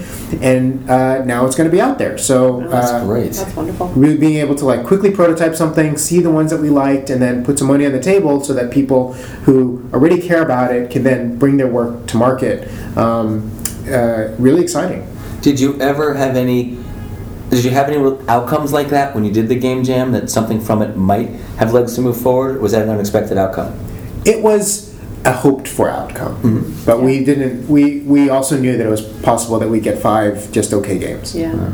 and 0.42 0.90
uh, 0.90 1.24
now 1.24 1.46
it's 1.46 1.54
going 1.54 1.70
to 1.70 1.72
be 1.74 1.80
out 1.80 1.98
there. 1.98 2.18
So 2.18 2.66
That's 2.68 2.90
uh, 2.90 3.04
great. 3.04 3.32
That's 3.32 3.54
wonderful. 3.54 3.88
really 3.90 4.18
being 4.18 4.38
able 4.38 4.56
to 4.56 4.64
like 4.64 4.85
quickly 4.85 5.12
prototype 5.12 5.54
something, 5.54 5.96
see 5.96 6.20
the 6.20 6.32
ones 6.32 6.50
that 6.50 6.61
we 6.61 6.70
liked, 6.70 7.11
and 7.11 7.22
then 7.22 7.44
put 7.44 7.61
some 7.61 7.68
money 7.68 7.87
on 7.87 7.92
the 7.92 8.02
table 8.02 8.42
so 8.42 8.52
that 8.54 8.72
people 8.72 9.12
who 9.46 9.88
already 9.92 10.20
care 10.20 10.42
about 10.42 10.74
it 10.74 10.90
can 10.90 11.04
then 11.04 11.38
bring 11.38 11.56
their 11.56 11.68
work 11.68 12.09
to 12.09 12.16
market. 12.16 12.68
Um, 12.96 13.52
uh, 13.88 14.35
really 14.38 14.62
exciting. 14.62 15.06
Did 15.42 15.61
you 15.61 15.80
ever 15.80 16.14
have 16.14 16.35
any? 16.37 16.86
Did 17.50 17.64
you 17.64 17.70
have 17.70 17.88
any 17.88 17.98
outcomes 18.28 18.72
like 18.72 18.88
that 18.88 19.14
when 19.14 19.24
you 19.24 19.32
did 19.32 19.48
the 19.48 19.54
game 19.54 19.85
jam? 19.85 20.12
That 20.12 20.28
something 20.30 20.61
from 20.61 20.82
it 20.82 20.96
might 20.96 21.28
have 21.59 21.72
legs 21.72 21.94
to 21.94 22.00
move 22.00 22.20
forward? 22.20 22.56
Or 22.56 22.61
was 22.61 22.72
that 22.72 22.82
an 22.82 22.90
unexpected 22.90 23.38
outcome? 23.38 23.78
It 24.24 24.42
was 24.42 24.94
a 25.24 25.32
hoped 25.32 25.68
for 25.68 25.88
outcome, 25.88 26.35
Mm-hmm. 26.42 26.85
but 26.85 27.02
we 27.02 27.24
didn't. 27.24 27.68
We 27.68 28.00
we 28.00 28.30
also 28.30 28.59
knew 28.59 28.76
that 28.76 28.87
it 28.87 28.90
was 28.90 29.02
possible 29.22 29.59
that 29.61 29.68
we 29.68 29.80
get 29.80 29.98
five 29.98 30.50
just 30.52 30.72
okay 30.72 30.98
games. 30.98 31.35
Yeah. 31.37 31.72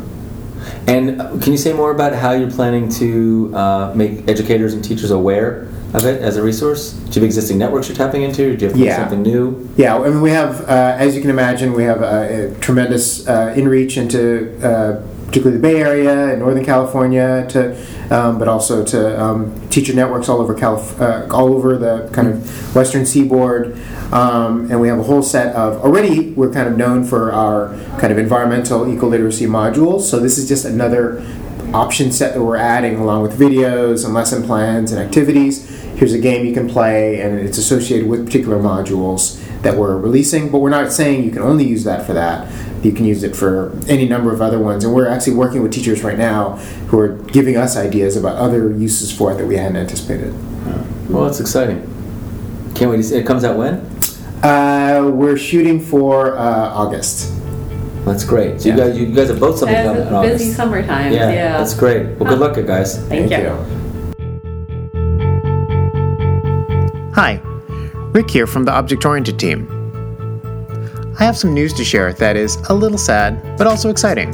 And 0.86 1.20
uh, 1.20 1.30
can 1.40 1.52
you 1.52 1.58
say 1.58 1.72
more 1.72 1.90
about 1.90 2.12
how 2.14 2.32
you're 2.32 2.50
planning 2.50 2.88
to 3.00 3.52
uh, 3.54 3.92
make 3.94 4.28
educators 4.28 4.74
and 4.74 4.82
teachers 4.84 5.10
aware 5.10 5.68
of 5.94 6.04
it 6.06 6.20
as 6.22 6.36
a 6.36 6.42
resource? 6.42 6.92
Do 6.92 7.06
you 7.06 7.14
have 7.14 7.24
existing 7.24 7.58
networks 7.58 7.88
you're 7.88 7.96
tapping 7.96 8.22
into? 8.22 8.52
Or 8.52 8.56
do 8.56 8.64
you 8.64 8.68
have 8.70 8.78
Yeah. 8.78 8.96
something 8.96 9.22
new? 9.22 9.68
Yeah, 9.76 9.96
I 9.98 10.08
mean, 10.08 10.20
we 10.22 10.30
have, 10.30 10.62
uh, 10.62 10.96
as 10.98 11.14
you 11.14 11.20
can 11.20 11.30
imagine, 11.30 11.72
we 11.72 11.82
have 11.84 12.00
a, 12.02 12.50
a 12.52 12.54
tremendous 12.60 13.26
uh, 13.28 13.54
inreach 13.56 13.96
into 13.96 14.56
uh, 14.66 15.02
particularly 15.32 15.56
the 15.56 15.62
Bay 15.62 15.80
Area 15.80 16.28
and 16.28 16.40
Northern 16.40 16.62
California, 16.62 17.46
to, 17.48 17.74
um, 18.14 18.38
but 18.38 18.48
also 18.48 18.84
to 18.84 19.18
um, 19.18 19.68
teacher 19.70 19.94
networks 19.94 20.28
all 20.28 20.42
over 20.42 20.52
Calif- 20.52 21.00
uh, 21.00 21.26
all 21.30 21.54
over 21.54 21.78
the 21.78 22.10
kind 22.12 22.28
of 22.28 22.76
Western 22.76 23.06
Seaboard. 23.06 23.78
Um, 24.12 24.70
and 24.70 24.78
we 24.78 24.88
have 24.88 24.98
a 24.98 25.02
whole 25.02 25.22
set 25.22 25.56
of 25.56 25.80
already 25.80 26.32
we're 26.32 26.52
kind 26.52 26.68
of 26.68 26.76
known 26.76 27.02
for 27.02 27.32
our 27.32 27.68
kind 27.98 28.12
of 28.12 28.18
environmental 28.18 28.86
eco 28.92 29.08
literacy 29.08 29.46
modules. 29.46 30.02
So 30.02 30.20
this 30.20 30.36
is 30.36 30.46
just 30.46 30.66
another 30.66 31.24
option 31.72 32.12
set 32.12 32.34
that 32.34 32.42
we're 32.42 32.56
adding 32.56 32.96
along 32.96 33.22
with 33.22 33.38
videos 33.38 34.04
and 34.04 34.12
lesson 34.12 34.42
plans 34.42 34.92
and 34.92 35.00
activities. 35.00 35.66
Here's 35.96 36.12
a 36.12 36.18
game 36.18 36.44
you 36.44 36.52
can 36.52 36.68
play, 36.68 37.22
and 37.22 37.38
it's 37.38 37.56
associated 37.56 38.06
with 38.06 38.26
particular 38.26 38.58
modules 38.58 39.40
that 39.62 39.78
we're 39.78 39.96
releasing. 39.96 40.50
But 40.50 40.58
we're 40.58 40.68
not 40.68 40.92
saying 40.92 41.24
you 41.24 41.30
can 41.30 41.40
only 41.40 41.66
use 41.66 41.84
that 41.84 42.04
for 42.06 42.12
that. 42.12 42.52
You 42.82 42.92
can 42.92 43.04
use 43.04 43.22
it 43.22 43.36
for 43.36 43.72
any 43.88 44.08
number 44.08 44.32
of 44.32 44.42
other 44.42 44.58
ones. 44.58 44.84
And 44.84 44.92
we're 44.94 45.06
actually 45.08 45.34
working 45.36 45.62
with 45.62 45.72
teachers 45.72 46.02
right 46.02 46.18
now 46.18 46.56
who 46.88 46.98
are 46.98 47.08
giving 47.08 47.56
us 47.56 47.76
ideas 47.76 48.16
about 48.16 48.36
other 48.36 48.72
uses 48.76 49.12
for 49.16 49.32
it 49.32 49.36
that 49.36 49.46
we 49.46 49.56
hadn't 49.56 49.76
anticipated. 49.76 50.34
Well, 51.08 51.24
that's 51.24 51.40
exciting. 51.40 51.80
Can't 52.74 52.90
wait 52.90 52.96
to 52.98 53.02
see. 53.04 53.16
It 53.16 53.26
comes 53.26 53.44
out 53.44 53.56
when? 53.56 53.74
Uh, 54.42 55.08
we're 55.14 55.36
shooting 55.36 55.78
for 55.78 56.36
uh, 56.36 56.42
August. 56.70 57.32
That's 58.04 58.24
great. 58.24 58.60
So 58.60 58.70
you 58.70 58.76
guys, 58.76 58.98
you 58.98 59.06
guys 59.06 59.28
have 59.28 59.38
both 59.38 59.58
something 59.58 59.76
As 59.76 59.86
coming 59.86 60.02
in 60.08 60.12
a 60.14 60.22
busy 60.22 60.34
August. 60.44 60.56
summer 60.56 60.84
times. 60.84 61.14
Yeah, 61.14 61.30
Yeah. 61.30 61.58
that's 61.58 61.74
great. 61.74 62.18
Well, 62.18 62.28
good 62.28 62.40
luck, 62.40 62.56
you 62.56 62.64
guys. 62.64 62.98
Thank, 63.06 63.30
you. 63.30 63.56
Hi, 67.14 67.40
Rik 68.12 68.28
here 68.30 68.48
from 68.48 68.64
the 68.64 68.72
Object 68.72 69.04
Oriented 69.04 69.38
team. 69.38 69.68
I 71.18 71.24
have 71.24 71.36
some 71.36 71.52
news 71.52 71.74
to 71.74 71.84
share 71.84 72.12
that 72.14 72.36
is 72.36 72.56
a 72.70 72.74
little 72.74 72.96
sad, 72.96 73.58
but 73.58 73.66
also 73.66 73.90
exciting. 73.90 74.30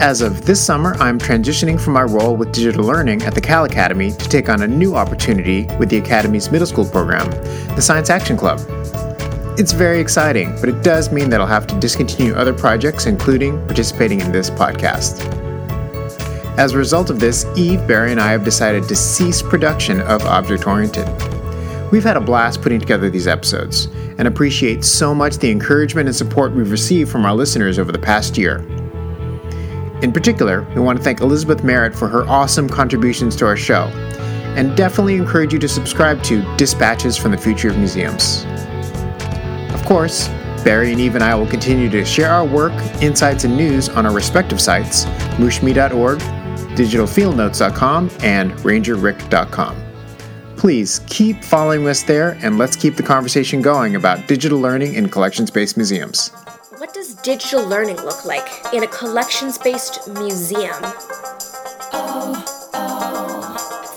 As 0.00 0.20
of 0.20 0.44
this 0.44 0.64
summer, 0.64 0.94
I'm 0.94 1.20
transitioning 1.20 1.80
from 1.80 1.92
my 1.92 2.02
role 2.02 2.34
with 2.34 2.50
digital 2.50 2.84
learning 2.84 3.22
at 3.22 3.34
the 3.34 3.40
Cal 3.40 3.64
Academy 3.64 4.10
to 4.10 4.28
take 4.28 4.48
on 4.48 4.62
a 4.62 4.66
new 4.66 4.96
opportunity 4.96 5.68
with 5.78 5.88
the 5.88 5.98
Academy's 5.98 6.50
middle 6.50 6.66
school 6.66 6.84
program, 6.84 7.30
the 7.76 7.80
Science 7.80 8.10
Action 8.10 8.36
Club. 8.36 8.60
It's 9.56 9.70
very 9.70 10.00
exciting, 10.00 10.52
but 10.58 10.68
it 10.68 10.82
does 10.82 11.12
mean 11.12 11.30
that 11.30 11.40
I'll 11.40 11.46
have 11.46 11.68
to 11.68 11.78
discontinue 11.78 12.34
other 12.34 12.52
projects, 12.52 13.06
including 13.06 13.64
participating 13.66 14.20
in 14.20 14.32
this 14.32 14.50
podcast. 14.50 15.22
As 16.58 16.72
a 16.72 16.78
result 16.78 17.08
of 17.08 17.20
this, 17.20 17.46
Eve, 17.56 17.86
Barry, 17.86 18.10
and 18.10 18.20
I 18.20 18.32
have 18.32 18.44
decided 18.44 18.88
to 18.88 18.96
cease 18.96 19.40
production 19.42 20.00
of 20.00 20.24
Object 20.24 20.66
Oriented. 20.66 21.08
We've 21.92 22.02
had 22.02 22.16
a 22.16 22.20
blast 22.20 22.62
putting 22.62 22.80
together 22.80 23.08
these 23.08 23.28
episodes 23.28 23.86
and 24.22 24.28
appreciate 24.28 24.84
so 24.84 25.12
much 25.12 25.38
the 25.38 25.50
encouragement 25.50 26.06
and 26.06 26.14
support 26.14 26.52
we've 26.52 26.70
received 26.70 27.10
from 27.10 27.24
our 27.24 27.34
listeners 27.34 27.76
over 27.76 27.90
the 27.90 27.98
past 27.98 28.38
year. 28.38 28.58
In 30.00 30.12
particular, 30.12 30.62
we 30.76 30.80
want 30.80 30.96
to 30.96 31.02
thank 31.02 31.20
Elizabeth 31.20 31.64
Merritt 31.64 31.92
for 31.92 32.06
her 32.06 32.22
awesome 32.28 32.68
contributions 32.68 33.34
to 33.34 33.46
our 33.46 33.56
show, 33.56 33.86
and 34.54 34.76
definitely 34.76 35.16
encourage 35.16 35.52
you 35.52 35.58
to 35.58 35.66
subscribe 35.66 36.22
to 36.22 36.40
Dispatches 36.56 37.16
from 37.16 37.32
the 37.32 37.36
Future 37.36 37.70
of 37.70 37.78
Museums. 37.78 38.44
Of 39.74 39.84
course, 39.86 40.28
Barry 40.62 40.92
and 40.92 41.00
Eve 41.00 41.16
and 41.16 41.24
I 41.24 41.34
will 41.34 41.48
continue 41.48 41.90
to 41.90 42.04
share 42.04 42.30
our 42.30 42.46
work, 42.46 42.72
insights, 43.02 43.42
and 43.42 43.56
news 43.56 43.88
on 43.88 44.06
our 44.06 44.12
respective 44.12 44.60
sites, 44.60 45.04
mooshme.org, 45.34 46.20
digitalfieldnotes.com, 46.76 48.10
and 48.22 48.52
rangerrick.com. 48.52 49.91
Please 50.62 51.00
keep 51.08 51.42
following 51.42 51.88
us 51.88 52.04
there 52.04 52.38
and 52.40 52.56
let's 52.56 52.76
keep 52.76 52.94
the 52.94 53.02
conversation 53.02 53.60
going 53.60 53.96
about 53.96 54.28
digital 54.28 54.60
learning 54.60 54.94
in 54.94 55.08
collections 55.08 55.50
based 55.50 55.76
museums. 55.76 56.28
What 56.78 56.94
does 56.94 57.14
digital 57.14 57.66
learning 57.66 57.96
look 57.96 58.24
like 58.24 58.48
in 58.72 58.84
a 58.84 58.86
collections 58.86 59.58
based 59.58 60.06
museum? 60.06 60.80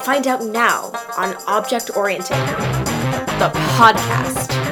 Find 0.02 0.26
out 0.26 0.44
now 0.44 0.90
on 1.16 1.36
Object 1.46 1.96
Oriented, 1.96 2.36
the 3.38 3.52
podcast. 3.78 4.65